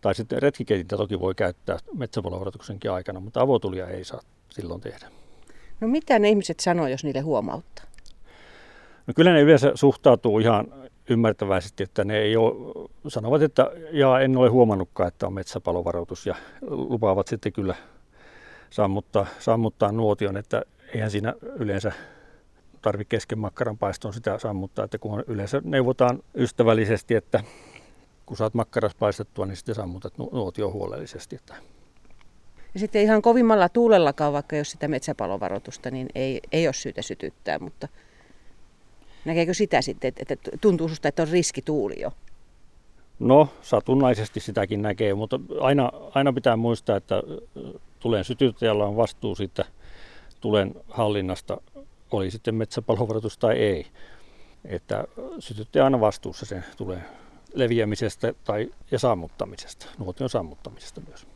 tai 0.02 0.16
sitten 0.16 0.42
retkikeitintä 0.42 0.98
toki 0.98 1.20
voi 1.20 1.36
käyttää 1.36 1.78
metsäpalovaratuksenkin 1.94 2.92
aikana, 2.92 3.20
mutta 3.20 3.42
avotulia 3.42 3.88
ei 3.88 4.04
saa 4.04 4.22
silloin 4.50 4.82
tehdä. 4.82 5.08
No 5.80 5.88
mitä 5.88 6.20
ne 6.20 6.30
ihmiset 6.30 6.60
sanoo, 6.60 6.88
jos 6.88 7.04
niille 7.04 7.20
huomauttaa? 7.20 7.86
No 9.08 9.14
kyllä 9.16 9.34
ne 9.34 9.42
yleensä 9.42 9.72
suhtautuu 9.76 10.40
ihan 10.40 10.68
ymmärtäväisesti, 11.10 11.84
että 11.84 12.04
ne 12.04 12.18
ei 12.18 12.38
ole, 12.38 12.54
sanovat, 13.08 13.42
että 13.42 13.72
ja 13.92 14.20
en 14.20 14.38
ole 14.38 14.50
huomannutkaan, 14.50 15.08
että 15.08 15.28
on 15.28 15.34
metsäpalovaroitus 15.34 16.26
ja 16.26 16.36
lupaavat 16.62 17.28
sitten 17.28 17.54
kyllä 17.54 17.76
sammuttaa, 18.70 19.26
sammuttaa 19.40 19.92
nuotion, 19.92 20.38
että 20.38 20.64
eihän 20.94 21.12
siinä 21.12 21.34
yleensä 21.42 21.92
tarvitse 22.82 23.10
kesken 23.10 23.40
makkaran 23.40 23.78
paistoon 23.78 24.14
sitä 24.14 24.40
sammuttaa, 24.40 24.86
että 24.86 24.98
kun 24.98 25.24
yleensä 25.28 25.62
neuvotaan 25.64 26.20
ystävällisesti, 26.36 27.16
että 27.16 27.44
kun 28.26 28.38
saat 28.38 28.54
makkaras 28.54 28.96
paistettua, 28.96 29.46
niin 29.46 29.56
sitten 29.56 29.76
sammutat 29.76 30.18
nuotio 30.18 30.72
huolellisesti. 30.72 31.36
Että. 31.36 31.56
Ja 32.74 32.80
sitten 32.80 33.02
ihan 33.02 33.22
kovimmalla 33.22 33.70
tuulellakaan, 33.70 34.34
vaikka 34.34 34.56
jos 34.56 34.72
sitä 34.72 34.88
metsäpalovaroitusta, 34.88 35.92
niin 35.92 36.08
ei, 36.16 36.42
ei 36.52 36.68
ole 36.68 36.74
syytä 36.74 37.02
sytyttää, 37.02 37.60
mutta 37.60 37.88
näkeekö 39.26 39.54
sitä 39.54 39.82
sitten, 39.82 40.08
että, 40.08 40.34
että 40.34 40.52
tuntuu 40.62 40.90
susta, 40.90 41.08
että 41.08 41.22
on 41.22 41.28
riski 41.28 41.62
tuuli 41.62 42.02
jo? 42.02 42.12
No, 43.20 43.48
satunnaisesti 43.62 44.40
sitäkin 44.40 44.82
näkee, 44.82 45.14
mutta 45.14 45.40
aina, 45.60 45.92
aina 46.16 46.34
pitää 46.34 46.56
muistaa, 46.56 46.98
että 46.98 47.24
tulen 48.00 48.24
sytyttäjällä 48.24 48.86
on 48.86 48.96
vastuu 48.96 49.36
siitä 49.36 49.66
tulen 50.42 50.76
hallinnasta, 50.90 51.62
oli 52.18 52.32
sitten 52.32 52.56
metsäpalovaratus 52.56 53.38
tai 53.38 53.58
ei. 53.58 53.88
Että 54.66 55.08
sytyttäjä 55.40 55.84
aina 55.84 56.00
vastuussa 56.00 56.46
sen 56.46 56.66
tulee 56.78 57.04
leviämisestä 57.54 58.34
tai, 58.44 58.72
ja 58.92 59.00
sammuttamisesta, 59.00 59.86
nuotion 59.98 60.30
sammuttamisesta 60.30 61.02
myös. 61.08 61.28